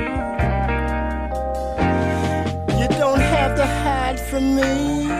[2.79, 5.11] You don't have to hide from me.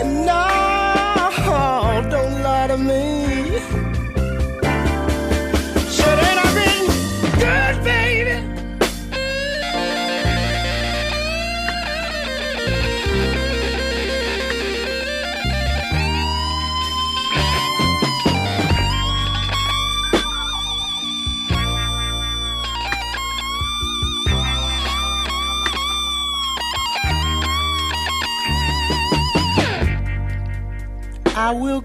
[0.00, 0.44] And no,
[2.10, 3.25] don't lie to me.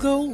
[0.01, 0.30] go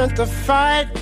[0.00, 0.99] got the to fight,